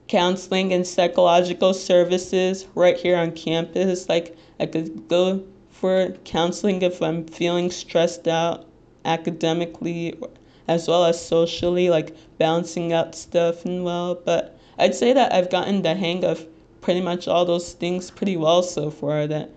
counseling 0.07 0.73
and 0.73 0.85
psychological 0.85 1.73
services 1.73 2.67
right 2.75 2.97
here 2.97 3.17
on 3.17 3.31
campus. 3.31 4.09
Like 4.09 4.35
I 4.59 4.65
could 4.65 5.07
go 5.07 5.43
for 5.69 6.09
counseling 6.25 6.81
if 6.81 7.01
I'm 7.01 7.25
feeling 7.25 7.69
stressed 7.71 8.27
out 8.27 8.65
academically 9.05 10.19
as 10.67 10.87
well 10.87 11.05
as 11.05 11.23
socially, 11.23 11.89
like 11.89 12.15
balancing 12.37 12.93
out 12.93 13.15
stuff 13.15 13.63
and 13.65 13.83
well. 13.83 14.15
But 14.15 14.57
I'd 14.77 14.95
say 14.95 15.13
that 15.13 15.33
I've 15.33 15.49
gotten 15.49 15.81
the 15.81 15.95
hang 15.95 16.23
of 16.25 16.45
pretty 16.81 17.01
much 17.01 17.27
all 17.27 17.45
those 17.45 17.73
things 17.73 18.11
pretty 18.11 18.37
well 18.37 18.63
so 18.63 18.89
far. 18.89 19.27
That 19.27 19.51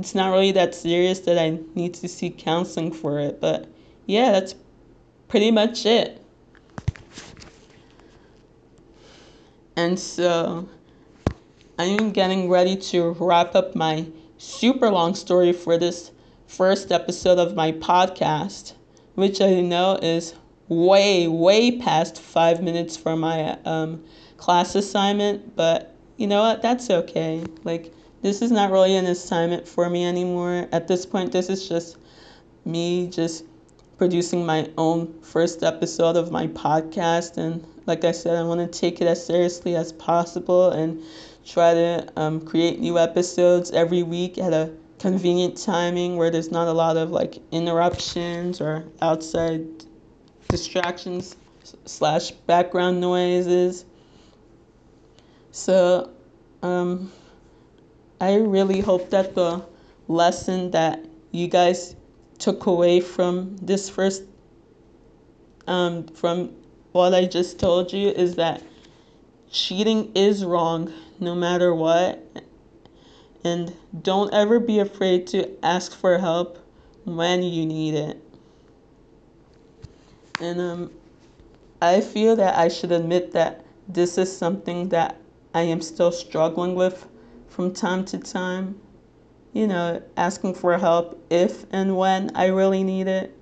it's 0.00 0.14
not 0.14 0.32
really 0.32 0.52
that 0.52 0.74
serious 0.74 1.20
that 1.20 1.38
I 1.38 1.58
need 1.74 1.92
to 1.94 2.08
seek 2.08 2.38
counseling 2.38 2.90
for 2.90 3.20
it. 3.20 3.38
But 3.38 3.68
yeah, 4.06 4.32
that's 4.32 4.54
pretty 5.28 5.50
much 5.50 5.84
it. 5.84 6.24
And 9.76 9.98
so 9.98 10.68
I 11.78 11.84
am 11.84 12.12
getting 12.12 12.48
ready 12.48 12.76
to 12.76 13.10
wrap 13.20 13.54
up 13.54 13.74
my 13.74 14.06
super 14.38 14.90
long 14.90 15.14
story 15.14 15.52
for 15.52 15.76
this 15.76 16.12
first 16.46 16.90
episode 16.90 17.38
of 17.38 17.54
my 17.54 17.72
podcast, 17.72 18.72
which 19.16 19.40
I 19.42 19.60
know 19.60 19.98
is 20.02 20.34
way, 20.68 21.28
way 21.28 21.78
past 21.78 22.20
five 22.20 22.62
minutes 22.62 22.96
for 22.96 23.16
my 23.16 23.58
um, 23.66 24.02
class 24.38 24.74
assignment. 24.74 25.56
But 25.56 25.94
you 26.16 26.26
know 26.26 26.40
what? 26.40 26.62
That's 26.62 26.88
okay. 26.88 27.44
Like, 27.64 27.92
this 28.22 28.42
is 28.42 28.50
not 28.50 28.70
really 28.70 28.96
an 28.96 29.06
assignment 29.06 29.66
for 29.66 29.88
me 29.88 30.04
anymore. 30.04 30.68
At 30.72 30.88
this 30.88 31.06
point, 31.06 31.32
this 31.32 31.48
is 31.48 31.68
just 31.68 31.96
me 32.64 33.08
just 33.08 33.44
producing 33.98 34.46
my 34.46 34.70
own 34.78 35.20
first 35.22 35.62
episode 35.62 36.16
of 36.16 36.30
my 36.30 36.46
podcast 36.48 37.36
and 37.36 37.66
like 37.86 38.04
I 38.04 38.12
said, 38.12 38.36
I 38.36 38.42
want 38.44 38.60
to 38.60 38.78
take 38.78 39.00
it 39.00 39.06
as 39.06 39.26
seriously 39.26 39.74
as 39.74 39.92
possible 39.92 40.70
and 40.70 41.02
try 41.44 41.74
to 41.74 42.08
um, 42.16 42.40
create 42.40 42.78
new 42.78 42.98
episodes 42.98 43.72
every 43.72 44.02
week 44.02 44.38
at 44.38 44.52
a 44.52 44.72
convenient 44.98 45.56
timing 45.56 46.16
where 46.16 46.30
there's 46.30 46.50
not 46.50 46.68
a 46.68 46.72
lot 46.72 46.96
of 46.96 47.10
like 47.10 47.38
interruptions 47.50 48.60
or 48.60 48.84
outside 49.02 49.66
distractions 50.48 51.36
slash 51.84 52.30
background 52.30 53.00
noises. 53.00 53.84
So, 55.52 56.10
um, 56.62 57.10
I 58.20 58.34
really 58.34 58.80
hope 58.80 59.08
that 59.10 59.34
the 59.34 59.64
lesson 60.06 60.70
that 60.72 61.04
you 61.30 61.48
guys 61.48 61.96
took 62.38 62.66
away 62.66 63.00
from 63.00 63.56
this 63.56 63.88
first 63.88 64.24
um, 65.66 66.06
from 66.08 66.50
what 66.92 67.14
I 67.14 67.24
just 67.24 67.58
told 67.58 67.92
you 67.92 68.08
is 68.08 68.34
that 68.34 68.62
cheating 69.50 70.10
is 70.14 70.44
wrong 70.44 70.92
no 71.18 71.34
matter 71.34 71.74
what. 71.74 72.22
And 73.44 73.74
don't 74.02 74.34
ever 74.34 74.60
be 74.60 74.80
afraid 74.80 75.26
to 75.28 75.48
ask 75.64 75.96
for 75.96 76.18
help 76.18 76.58
when 77.04 77.42
you 77.42 77.64
need 77.64 77.94
it. 77.94 78.22
And 80.40 80.60
um, 80.60 80.90
I 81.80 82.00
feel 82.00 82.36
that 82.36 82.58
I 82.58 82.68
should 82.68 82.92
admit 82.92 83.32
that 83.32 83.64
this 83.88 84.18
is 84.18 84.34
something 84.36 84.90
that 84.90 85.16
I 85.54 85.62
am 85.62 85.80
still 85.80 86.12
struggling 86.12 86.74
with 86.74 87.06
from 87.50 87.74
time 87.74 88.04
to 88.06 88.18
time. 88.18 88.80
You 89.52 89.66
know, 89.66 90.02
asking 90.16 90.54
for 90.54 90.78
help 90.78 91.22
if 91.28 91.66
and 91.72 91.96
when 91.96 92.34
I 92.34 92.46
really 92.46 92.82
need 92.84 93.08
it. 93.08 93.36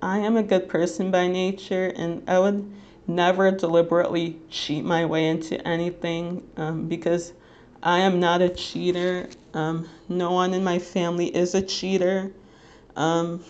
I 0.00 0.18
am 0.18 0.36
a 0.36 0.44
good 0.44 0.68
person 0.68 1.10
by 1.10 1.26
nature, 1.26 1.92
and 1.96 2.22
I 2.30 2.38
would 2.38 2.72
never 3.08 3.50
deliberately 3.50 4.38
cheat 4.48 4.84
my 4.84 5.04
way 5.04 5.26
into 5.26 5.66
anything 5.66 6.48
um, 6.56 6.86
because 6.88 7.32
I 7.82 7.98
am 8.00 8.20
not 8.20 8.40
a 8.40 8.48
cheater. 8.48 9.28
Um, 9.54 9.88
no 10.08 10.30
one 10.30 10.54
in 10.54 10.62
my 10.62 10.78
family 10.78 11.34
is 11.34 11.54
a 11.54 11.62
cheater. 11.62 12.30
Um, 12.94 13.42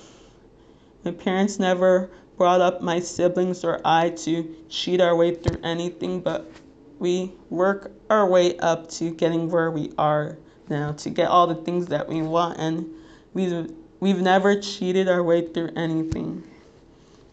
my 1.05 1.11
parents 1.11 1.59
never 1.59 2.11
brought 2.37 2.61
up 2.61 2.81
my 2.81 3.01
siblings 3.01 3.65
or 3.65 3.81
I 3.85 4.11
to 4.11 4.57
cheat 4.69 5.01
our 5.01 5.17
way 5.17 5.35
through 5.35 5.61
anything, 5.63 6.21
but 6.21 6.51
we 6.99 7.33
work 7.51 7.93
our 8.11 8.27
way 8.27 8.57
up 8.59 8.89
to 8.91 9.11
getting 9.11 9.51
where 9.51 9.71
we 9.71 9.93
are 9.99 10.37
now, 10.69 10.93
to 10.93 11.11
get 11.11 11.29
all 11.29 11.47
the 11.47 11.55
things 11.55 11.87
that 11.87 12.09
we 12.09 12.21
want, 12.23 12.59
and 12.59 12.87
we've 13.35 13.71
we've 14.01 14.21
never 14.21 14.61
cheated 14.61 15.09
our 15.09 15.23
way 15.23 15.47
through 15.47 15.71
anything. 15.77 16.43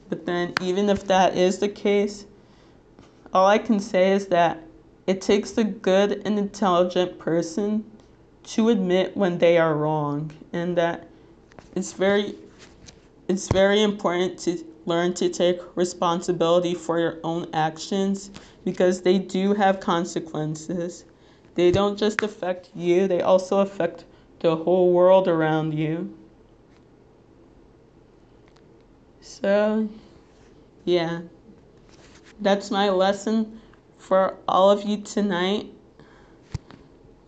But 0.10 0.26
then, 0.26 0.54
even 0.62 0.90
if 0.90 1.06
that 1.08 1.36
is 1.36 1.60
the 1.60 1.68
case, 1.68 2.26
all 3.34 3.48
I 3.48 3.58
can 3.58 3.80
say 3.80 4.14
is 4.14 4.28
that 4.28 4.62
it 5.08 5.22
takes 5.22 5.58
a 5.58 5.64
good 5.64 6.22
and 6.26 6.40
intelligent 6.40 7.20
person 7.20 7.84
to 8.44 8.70
admit 8.70 9.18
when 9.18 9.38
they 9.38 9.58
are 9.58 9.76
wrong, 9.76 10.32
and 10.54 10.78
that 10.78 11.10
it's 11.76 11.94
very 11.94 12.36
it's 13.28 13.50
very 13.50 13.82
important 13.82 14.40
to 14.40 14.64
learn 14.86 15.14
to 15.16 15.30
take 15.30 15.60
responsibility 15.76 16.76
for 16.76 17.00
your 17.00 17.18
own 17.24 17.50
actions 17.54 18.30
because 18.66 19.02
they 19.04 19.20
do 19.20 19.54
have 19.54 19.80
consequences. 19.80 21.06
They 21.54 21.72
don't 21.72 21.98
just 21.98 22.22
affect 22.24 22.70
you, 22.76 23.08
they 23.08 23.22
also 23.22 23.60
affect 23.60 24.04
the 24.42 24.58
whole 24.58 24.92
world 24.92 25.30
around 25.30 25.74
you. 25.74 26.14
So, 29.22 29.88
yeah, 30.84 31.22
that's 32.42 32.70
my 32.70 32.90
lesson 32.90 33.62
for 33.98 34.38
all 34.48 34.70
of 34.70 34.84
you 34.84 34.98
tonight. 34.98 35.72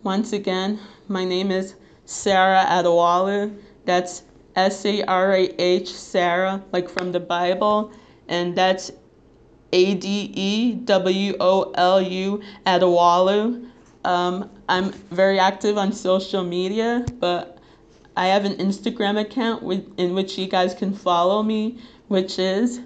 Once 0.02 0.32
again, 0.32 0.78
my 1.08 1.24
name 1.24 1.50
is 1.50 1.74
Sarah 2.04 2.64
Adewolu. 2.68 3.56
That's 3.84 4.22
S 4.54 4.84
A 4.84 5.02
R 5.04 5.32
A 5.32 5.44
H, 5.58 5.92
Sarah, 5.92 6.62
like 6.72 6.88
from 6.88 7.12
the 7.12 7.20
Bible. 7.20 7.90
And 8.28 8.56
that's 8.56 8.92
A 9.72 9.94
D 9.94 10.32
E 10.34 10.74
W 10.74 11.36
O 11.40 11.72
L 11.74 12.00
U, 12.00 12.42
Adewolu. 12.66 13.68
Um, 14.04 14.50
I'm 14.68 14.92
very 15.10 15.38
active 15.38 15.76
on 15.76 15.92
social 15.92 16.44
media, 16.44 17.04
but 17.18 17.58
I 18.16 18.26
have 18.26 18.44
an 18.44 18.54
Instagram 18.54 19.20
account 19.20 19.62
with, 19.62 19.86
in 19.98 20.14
which 20.14 20.38
you 20.38 20.48
guys 20.48 20.74
can 20.74 20.94
follow 20.94 21.42
me, 21.42 21.78
which 22.08 22.38
is 22.38 22.80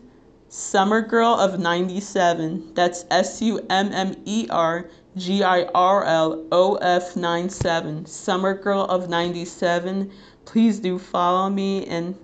Summer 0.49 1.01
Girl 1.01 1.35
of 1.35 1.59
97. 1.59 2.75
That's 2.75 3.07
S 3.11 3.40
U 3.40 3.64
M 3.71 3.90
M 3.92 4.14
E 4.27 4.47
R 4.51 4.90
G 5.16 5.42
I 5.42 5.62
R 5.75 6.05
L 6.05 6.45
O 6.53 6.75
F 6.77 7.16
97. 7.16 8.05
Summer 8.05 8.55
Girl 8.55 8.83
of 8.83 9.09
97. 9.09 10.12
Please 10.45 10.81
do 10.81 10.99
follow 10.99 11.49
me 11.49 11.87
and 11.87 12.14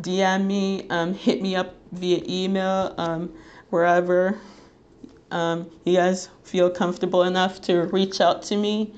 DM 0.00 0.46
me, 0.46 0.88
um, 0.88 1.14
hit 1.14 1.42
me 1.42 1.54
up 1.54 1.74
via 1.92 2.22
email, 2.26 2.94
um, 2.98 3.32
wherever 3.72 4.38
um, 5.30 5.70
you 5.86 5.96
guys 5.96 6.28
feel 6.44 6.68
comfortable 6.68 7.22
enough 7.22 7.58
to 7.62 7.84
reach 7.84 8.20
out 8.20 8.42
to 8.42 8.54
me. 8.54 8.92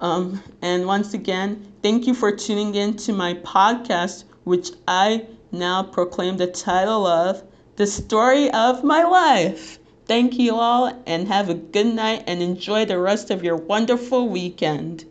Um, 0.00 0.42
and 0.60 0.84
once 0.84 1.14
again, 1.14 1.72
thank 1.80 2.08
you 2.08 2.12
for 2.12 2.32
tuning 2.32 2.74
in 2.74 2.96
to 2.96 3.12
my 3.12 3.34
podcast, 3.34 4.24
which 4.42 4.70
I 4.88 5.26
now 5.52 5.84
proclaim 5.84 6.38
the 6.38 6.48
title 6.48 7.06
of 7.06 7.44
The 7.76 7.86
Story 7.86 8.50
of 8.50 8.82
My 8.82 9.04
Life. 9.04 9.78
Thank 10.06 10.40
you 10.40 10.56
all, 10.56 11.02
and 11.06 11.28
have 11.28 11.48
a 11.48 11.54
good 11.54 11.86
night 11.86 12.24
and 12.26 12.42
enjoy 12.42 12.84
the 12.84 12.98
rest 12.98 13.30
of 13.30 13.44
your 13.44 13.56
wonderful 13.56 14.28
weekend. 14.28 15.04